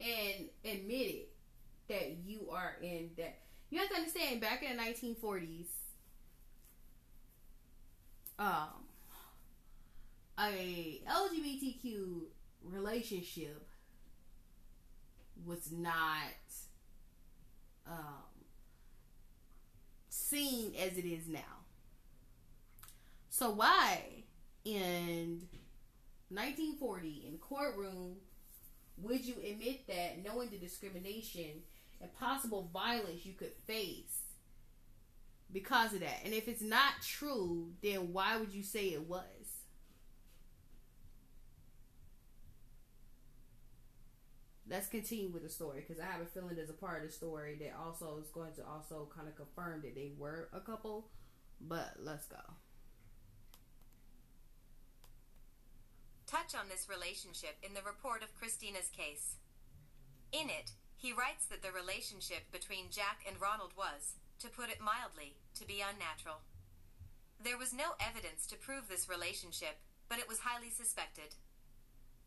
and 0.00 0.48
admit 0.64 1.06
it 1.08 1.28
that 1.88 2.16
you 2.26 2.48
are 2.50 2.76
in 2.82 3.10
that 3.16 3.38
you 3.70 3.78
have 3.78 3.88
to 3.88 3.94
understand 3.96 4.40
back 4.40 4.62
in 4.62 4.76
the 4.76 4.82
1940s 4.82 5.66
um 8.38 8.68
a 10.38 11.00
lgbtq 11.08 12.22
relationship 12.64 13.66
was 15.44 15.70
not 15.72 16.22
um 17.86 18.22
seen 20.08 20.72
as 20.76 20.96
it 20.96 21.04
is 21.04 21.28
now 21.28 21.61
so 23.42 23.50
why 23.50 23.98
in 24.64 25.42
1940 26.28 27.24
in 27.26 27.38
courtroom 27.38 28.14
would 28.98 29.24
you 29.24 29.34
admit 29.44 29.84
that 29.88 30.24
knowing 30.24 30.48
the 30.50 30.58
discrimination 30.58 31.62
and 32.00 32.14
possible 32.14 32.70
violence 32.72 33.26
you 33.26 33.32
could 33.32 33.52
face 33.66 34.22
because 35.52 35.92
of 35.92 36.00
that? 36.00 36.20
And 36.24 36.32
if 36.32 36.46
it's 36.46 36.62
not 36.62 37.02
true, 37.02 37.72
then 37.82 38.12
why 38.12 38.36
would 38.36 38.54
you 38.54 38.62
say 38.62 38.90
it 38.90 39.08
was? 39.08 39.24
Let's 44.70 44.86
continue 44.86 45.30
with 45.30 45.42
the 45.42 45.48
story 45.48 45.80
because 45.80 46.00
I 46.00 46.04
have 46.04 46.20
a 46.20 46.26
feeling 46.26 46.54
there's 46.54 46.70
a 46.70 46.74
part 46.74 47.02
of 47.02 47.08
the 47.08 47.12
story 47.12 47.56
that 47.58 47.74
also 47.76 48.20
is 48.22 48.30
going 48.30 48.52
to 48.52 48.62
also 48.64 49.10
kind 49.12 49.26
of 49.26 49.34
confirm 49.34 49.82
that 49.82 49.96
they 49.96 50.12
were 50.16 50.48
a 50.52 50.60
couple. 50.60 51.08
But 51.60 51.94
let's 51.98 52.26
go. 52.26 52.38
Touch 56.32 56.56
on 56.56 56.72
this 56.72 56.88
relationship 56.88 57.60
in 57.60 57.76
the 57.76 57.84
report 57.84 58.24
of 58.24 58.32
Christina's 58.32 58.88
case. 58.88 59.36
In 60.32 60.48
it, 60.48 60.72
he 60.96 61.12
writes 61.12 61.44
that 61.52 61.60
the 61.60 61.76
relationship 61.76 62.48
between 62.48 62.88
Jack 62.88 63.20
and 63.28 63.36
Ronald 63.36 63.76
was, 63.76 64.16
to 64.40 64.48
put 64.48 64.72
it 64.72 64.80
mildly, 64.80 65.36
to 65.60 65.68
be 65.68 65.84
unnatural. 65.84 66.40
There 67.36 67.60
was 67.60 67.76
no 67.76 68.00
evidence 68.00 68.48
to 68.48 68.56
prove 68.56 68.88
this 68.88 69.12
relationship, 69.12 69.84
but 70.08 70.16
it 70.16 70.24
was 70.24 70.48
highly 70.48 70.72
suspected. 70.72 71.36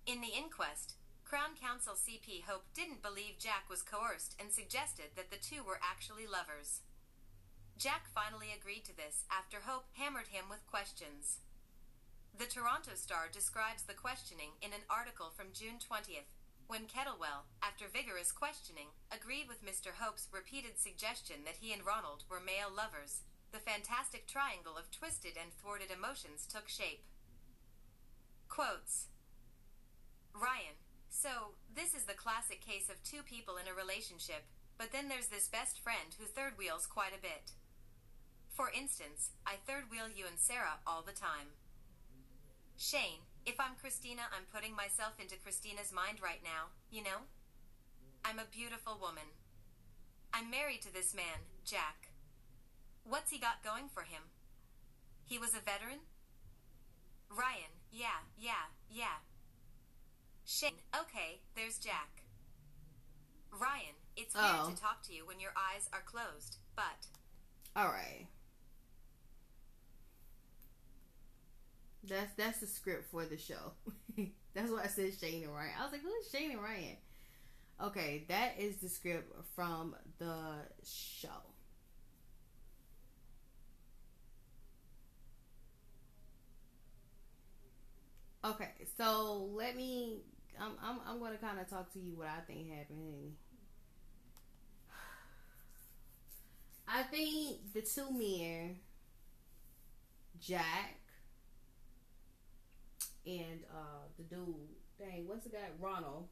In 0.05 0.21
the 0.21 0.37
inquest, 0.37 1.01
Crown 1.25 1.57
Counsel 1.57 1.97
C.P. 1.97 2.45
Hope 2.45 2.69
didn't 2.77 3.01
believe 3.01 3.41
Jack 3.41 3.65
was 3.73 3.81
coerced 3.81 4.37
and 4.37 4.53
suggested 4.53 5.17
that 5.17 5.33
the 5.33 5.41
two 5.41 5.65
were 5.65 5.81
actually 5.81 6.29
lovers. 6.29 6.85
Jack 7.73 8.05
finally 8.13 8.53
agreed 8.53 8.85
to 8.85 8.95
this 8.95 9.25
after 9.33 9.65
Hope 9.65 9.89
hammered 9.97 10.29
him 10.29 10.45
with 10.45 10.69
questions. 10.69 11.41
The 12.37 12.51
Toronto 12.51 12.91
Star 12.95 13.31
describes 13.31 13.83
the 13.83 13.95
questioning 13.95 14.59
in 14.61 14.73
an 14.75 14.83
article 14.89 15.31
from 15.31 15.55
June 15.55 15.79
20th, 15.79 16.35
when 16.67 16.83
Kettlewell, 16.83 17.47
after 17.63 17.87
vigorous 17.87 18.33
questioning, 18.33 18.91
agreed 19.07 19.47
with 19.47 19.63
Mr. 19.63 19.95
Hope's 19.95 20.27
repeated 20.35 20.75
suggestion 20.75 21.47
that 21.47 21.63
he 21.63 21.71
and 21.71 21.85
Ronald 21.85 22.27
were 22.27 22.43
male 22.43 22.67
lovers. 22.67 23.23
The 23.53 23.63
fantastic 23.63 24.27
triangle 24.27 24.75
of 24.75 24.91
twisted 24.91 25.39
and 25.39 25.55
thwarted 25.55 25.87
emotions 25.87 26.43
took 26.43 26.67
shape. 26.67 27.07
Quotes 28.49 29.07
Ryan, 30.35 30.75
so 31.07 31.55
this 31.71 31.95
is 31.95 32.03
the 32.03 32.19
classic 32.19 32.59
case 32.59 32.91
of 32.91 32.99
two 33.07 33.23
people 33.23 33.55
in 33.55 33.71
a 33.71 33.73
relationship, 33.73 34.43
but 34.77 34.91
then 34.91 35.07
there's 35.07 35.31
this 35.31 35.47
best 35.47 35.79
friend 35.79 36.11
who 36.19 36.25
third 36.27 36.59
wheels 36.59 36.83
quite 36.85 37.15
a 37.15 37.21
bit. 37.21 37.55
For 38.51 38.67
instance, 38.75 39.31
I 39.47 39.55
third 39.55 39.87
wheel 39.87 40.11
you 40.11 40.27
and 40.27 40.35
Sarah 40.35 40.83
all 40.85 40.99
the 41.01 41.15
time. 41.15 41.55
Shane, 42.77 43.23
if 43.45 43.55
I'm 43.59 43.75
Christina, 43.79 44.23
I'm 44.35 44.45
putting 44.53 44.75
myself 44.75 45.13
into 45.19 45.37
Christina's 45.37 45.91
mind 45.93 46.19
right 46.21 46.41
now, 46.43 46.73
you 46.91 47.03
know? 47.03 47.29
I'm 48.23 48.39
a 48.39 48.45
beautiful 48.51 48.97
woman. 48.99 49.31
I'm 50.33 50.49
married 50.49 50.81
to 50.83 50.93
this 50.93 51.13
man, 51.13 51.47
Jack. 51.63 52.09
What's 53.03 53.31
he 53.31 53.39
got 53.39 53.63
going 53.63 53.87
for 53.93 54.01
him? 54.03 54.23
He 55.23 55.37
was 55.37 55.53
a 55.53 55.59
veteran? 55.63 55.99
Ryan, 57.29 57.71
yeah, 57.91 58.25
yeah, 58.37 58.69
yeah. 58.89 59.23
Shane, 60.45 60.81
okay, 60.95 61.41
there's 61.55 61.77
Jack. 61.77 62.23
Ryan, 63.51 63.95
it's 64.17 64.35
weird 64.35 64.45
Oh. 64.53 64.69
to 64.69 64.81
talk 64.81 65.01
to 65.03 65.13
you 65.13 65.25
when 65.25 65.39
your 65.39 65.53
eyes 65.55 65.87
are 65.93 66.01
closed, 66.01 66.57
but 66.75 67.07
All 67.75 67.87
That's 72.07 72.33
that's 72.35 72.59
the 72.59 72.67
script 72.67 73.11
for 73.11 73.25
the 73.25 73.37
show. 73.37 73.73
that's 74.53 74.71
why 74.71 74.83
I 74.83 74.87
said 74.87 75.11
Shane 75.19 75.43
and 75.43 75.53
Ryan. 75.53 75.71
I 75.79 75.83
was 75.83 75.91
like, 75.91 76.01
who 76.01 76.13
is 76.21 76.29
Shane 76.31 76.51
and 76.51 76.61
Ryan? 76.61 76.97
Okay, 77.83 78.25
that 78.29 78.53
is 78.57 78.77
the 78.77 78.89
script 78.89 79.33
from 79.55 79.95
the 80.17 80.55
show. 80.83 81.27
Okay, 88.45 88.69
so 88.97 89.49
let 89.53 89.75
me. 89.75 90.21
I'm 90.61 90.73
I'm 90.83 90.99
I'm 91.07 91.19
going 91.19 91.31
to 91.33 91.37
kind 91.37 91.59
of 91.59 91.69
talk 91.69 91.91
to 91.93 91.99
you 91.99 92.15
what 92.17 92.27
I 92.27 92.41
think 92.41 92.71
happened. 92.71 93.33
I 96.87 97.03
think 97.03 97.73
the 97.73 97.81
two 97.81 98.11
men, 98.11 98.77
Jack 100.39 100.99
and 103.25 103.63
uh 103.71 104.05
the 104.17 104.23
dude, 104.23 104.55
dang, 104.99 105.27
what's 105.27 105.43
the 105.43 105.49
guy, 105.49 105.69
Ronald. 105.79 106.27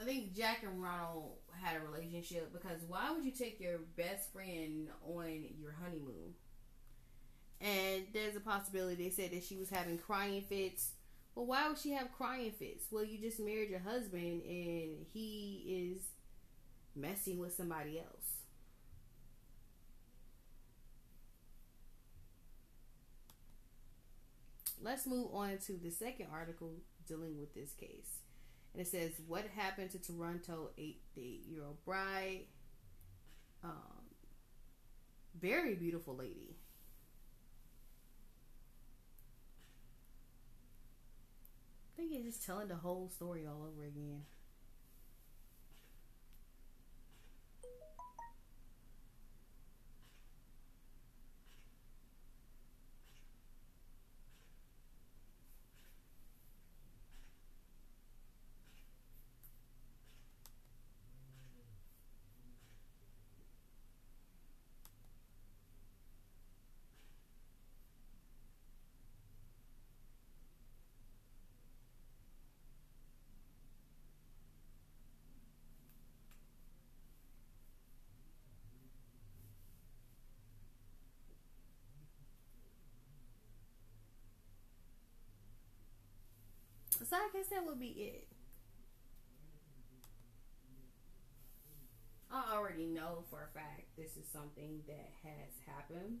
I 0.00 0.04
think 0.04 0.34
Jack 0.34 0.62
and 0.62 0.80
Ronald 0.82 1.38
had 1.60 1.76
a 1.76 1.80
relationship 1.80 2.52
because 2.52 2.82
why 2.86 3.10
would 3.10 3.24
you 3.24 3.32
take 3.32 3.60
your 3.60 3.78
best 3.96 4.32
friend 4.32 4.88
on 5.02 5.44
your 5.58 5.72
honeymoon? 5.72 6.34
And 7.60 8.06
there's 8.12 8.36
a 8.36 8.40
possibility 8.40 9.04
they 9.04 9.10
said 9.10 9.32
that 9.32 9.42
she 9.42 9.56
was 9.56 9.70
having 9.70 9.98
crying 9.98 10.42
fits. 10.42 10.92
Well, 11.34 11.46
why 11.46 11.68
would 11.68 11.78
she 11.78 11.90
have 11.92 12.12
crying 12.12 12.52
fits? 12.52 12.86
Well, 12.90 13.04
you 13.04 13.18
just 13.18 13.40
married 13.40 13.70
your 13.70 13.80
husband 13.80 14.42
and 14.44 15.04
he 15.12 15.94
is 15.96 16.02
messing 16.96 17.38
with 17.38 17.54
somebody 17.54 17.98
else. 18.00 18.37
Let's 24.82 25.06
move 25.06 25.28
on 25.32 25.58
to 25.66 25.72
the 25.72 25.90
second 25.90 26.28
article 26.32 26.72
dealing 27.06 27.38
with 27.38 27.54
this 27.54 27.72
case. 27.72 28.20
And 28.72 28.82
it 28.82 28.88
says, 28.88 29.12
What 29.26 29.44
happened 29.56 29.90
to 29.90 29.98
Toronto 29.98 30.70
eight 30.78 31.00
year 31.16 31.64
old 31.64 31.84
bride? 31.84 32.42
Um, 33.64 33.72
very 35.40 35.74
beautiful 35.74 36.14
lady. 36.14 36.56
I 41.92 42.00
think 42.00 42.12
he's 42.12 42.34
just 42.34 42.46
telling 42.46 42.68
the 42.68 42.76
whole 42.76 43.08
story 43.08 43.44
all 43.46 43.66
over 43.66 43.84
again. 43.84 44.22
I 87.18 87.28
guess 87.32 87.48
that 87.48 87.66
would 87.66 87.80
be 87.80 87.86
it. 87.88 88.28
I 92.30 92.54
already 92.54 92.86
know 92.86 93.24
for 93.30 93.48
a 93.50 93.58
fact 93.58 93.82
this 93.96 94.16
is 94.16 94.28
something 94.32 94.82
that 94.86 95.10
has 95.24 95.52
happened. 95.66 96.18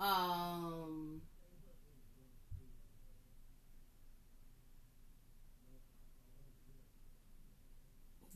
Um 0.00 1.20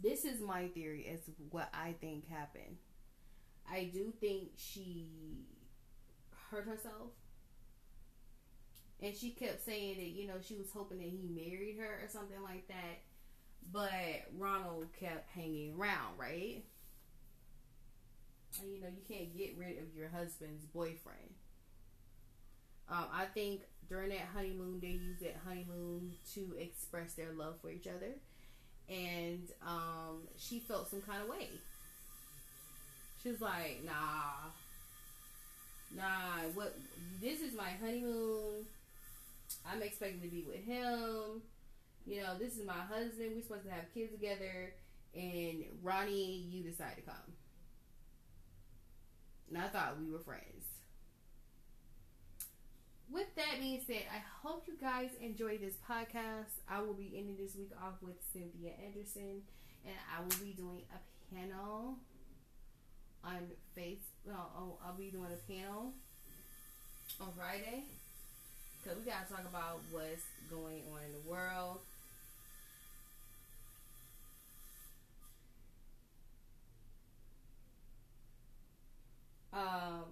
this 0.03 0.25
is 0.25 0.41
my 0.41 0.69
theory 0.69 1.09
as 1.12 1.21
what 1.51 1.71
I 1.73 1.95
think 2.01 2.29
happened. 2.29 2.77
I 3.71 3.91
do 3.93 4.12
think 4.21 4.51
she 4.57 5.47
hurt 6.51 6.67
herself. 6.67 7.11
And 9.03 9.14
she 9.14 9.30
kept 9.30 9.64
saying 9.64 9.97
that, 9.97 10.07
you 10.07 10.26
know, 10.26 10.36
she 10.42 10.55
was 10.57 10.72
hoping 10.72 10.99
that 10.99 11.09
he 11.09 11.28
married 11.28 11.76
her 11.78 12.01
or 12.03 12.09
something 12.09 12.42
like 12.42 12.66
that. 12.68 13.03
But 13.72 14.30
Ronald 14.38 14.86
kept 14.99 15.28
hanging 15.30 15.74
around, 15.78 16.18
right? 16.18 16.64
And, 18.61 18.72
you 18.72 18.80
know, 18.80 18.88
you 18.88 19.03
can't 19.07 19.36
get 19.36 19.57
rid 19.59 19.78
of 19.78 19.94
your 19.94 20.09
husband's 20.09 20.64
boyfriend. 20.64 21.34
Um, 22.88 23.07
I 23.12 23.26
think 23.26 23.62
during 23.88 24.11
that 24.11 24.28
honeymoon, 24.32 24.78
they 24.80 24.88
used 24.88 25.20
that 25.20 25.36
honeymoon 25.44 26.12
to 26.34 26.55
express 26.59 27.14
their 27.14 27.32
love 27.32 27.57
for 27.61 27.70
each 27.70 27.86
other. 27.86 28.14
And 28.88 29.51
um, 29.66 30.22
she 30.38 30.61
felt 30.61 30.88
some 30.90 31.03
kind 31.03 31.22
of 31.22 31.28
way. 31.28 31.49
She 33.22 33.30
was 33.30 33.40
like, 33.40 33.82
nah, 33.84 34.51
nah, 35.94 36.49
what, 36.55 36.78
this 37.20 37.40
is 37.40 37.55
my 37.55 37.70
honeymoon. 37.80 38.64
I'm 39.71 39.83
expecting 39.83 40.21
to 40.21 40.29
be 40.29 40.45
with 40.47 40.64
him. 40.64 41.43
You 42.07 42.23
know, 42.23 42.39
this 42.39 42.57
is 42.57 42.64
my 42.64 42.73
husband. 42.73 43.33
We're 43.35 43.43
supposed 43.43 43.64
to 43.64 43.71
have 43.71 43.93
kids 43.93 44.12
together. 44.12 44.75
And 45.14 45.64
Ronnie, 45.83 46.47
you 46.51 46.62
decide 46.62 46.97
to 46.97 47.03
come. 47.03 47.33
And 49.49 49.59
I 49.59 49.69
thought 49.69 49.99
we 50.01 50.11
were 50.11 50.21
friends. 50.21 50.64
With 53.11 53.35
that 53.37 53.61
being 53.61 53.81
said, 53.87 54.03
I 54.12 54.21
hope 54.43 54.64
you 54.67 54.75
guys 54.81 55.11
enjoy 55.21 55.59
this 55.59 55.75
podcast. 55.89 56.59
I 56.69 56.81
will 56.83 56.95
be 56.95 57.14
ending 57.17 57.37
this 57.41 57.55
week 57.57 57.71
off 57.83 57.95
with 58.03 58.17
Cynthia 58.33 58.73
Anderson, 58.85 59.43
and 59.85 59.95
I 60.12 60.21
will 60.21 60.45
be 60.45 60.53
doing 60.53 60.83
a 60.93 61.35
panel 61.35 61.99
on 63.23 63.49
face. 63.77 64.03
Well, 64.25 64.51
I'll, 64.57 64.81
I'll 64.85 64.97
be 64.97 65.11
doing 65.11 65.31
a 65.33 65.53
panel 65.53 65.93
on 67.21 67.29
Friday 67.37 67.85
because 68.87 69.05
we 69.05 69.11
gotta 69.11 69.28
talk 69.28 69.45
about 69.49 69.80
what's 69.91 70.22
going 70.49 70.82
on 70.93 71.01
in 71.05 71.12
the 71.12 71.28
world. 71.28 71.80
Um, 79.53 80.05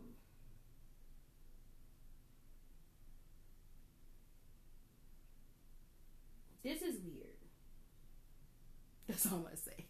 this 6.65 6.83
is 6.83 6.97
weird. 7.05 7.29
That's 9.07 9.27
all 9.27 9.35
I'm 9.39 9.43
gonna 9.45 9.57
say. 9.57 9.85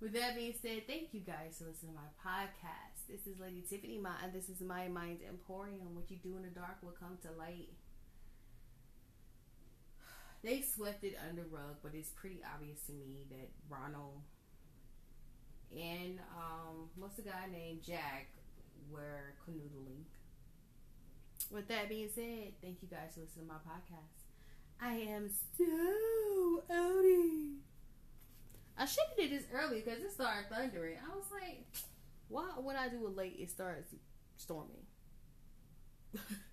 With 0.00 0.14
that 0.14 0.36
being 0.36 0.54
said, 0.62 0.86
thank 0.86 1.12
you 1.12 1.20
guys 1.20 1.58
for 1.58 1.66
listening 1.66 1.92
to 1.92 1.98
my 1.98 2.32
podcast. 2.32 2.97
This 3.08 3.26
is 3.26 3.40
Lady 3.40 3.64
Tiffany 3.68 3.96
Ma, 3.98 4.10
and 4.22 4.34
this 4.34 4.50
is 4.50 4.60
my 4.60 4.86
Mind 4.88 5.20
Emporium. 5.26 5.94
What 5.94 6.10
you 6.10 6.18
do 6.22 6.36
in 6.36 6.42
the 6.42 6.50
dark 6.50 6.76
will 6.82 6.94
come 6.98 7.16
to 7.22 7.32
light. 7.38 7.70
They 10.44 10.60
swept 10.60 11.02
it 11.02 11.16
under 11.28 11.42
rug, 11.50 11.76
but 11.82 11.94
it's 11.94 12.10
pretty 12.10 12.40
obvious 12.54 12.80
to 12.82 12.92
me 12.92 13.26
that 13.30 13.48
Ronald 13.68 14.20
and 15.72 16.18
um, 16.36 16.88
what's 16.96 17.16
the 17.16 17.22
guy 17.22 17.46
named 17.50 17.82
Jack 17.82 18.28
were 18.90 19.34
canoodling. 19.46 20.04
With 21.50 21.66
that 21.68 21.88
being 21.88 22.08
said, 22.14 22.52
thank 22.62 22.82
you 22.82 22.88
guys 22.88 23.14
for 23.14 23.20
listening 23.20 23.46
to 23.46 23.52
my 23.52 23.58
podcast. 23.58 24.28
I 24.80 24.94
am 25.10 25.30
so 25.56 26.62
outie. 26.70 27.56
I 28.76 28.84
should 28.84 29.04
have 29.08 29.16
did 29.16 29.32
this 29.32 29.46
early 29.52 29.80
because 29.80 30.02
it 30.02 30.12
started 30.12 30.50
thundering. 30.50 30.98
I 31.02 31.16
was 31.16 31.24
like, 31.32 31.66
why 32.28 32.44
when 32.56 32.76
I 32.76 32.88
do 32.88 33.06
it 33.06 33.16
late 33.16 33.36
it 33.38 33.50
starts 33.50 33.94
storming? 34.36 34.86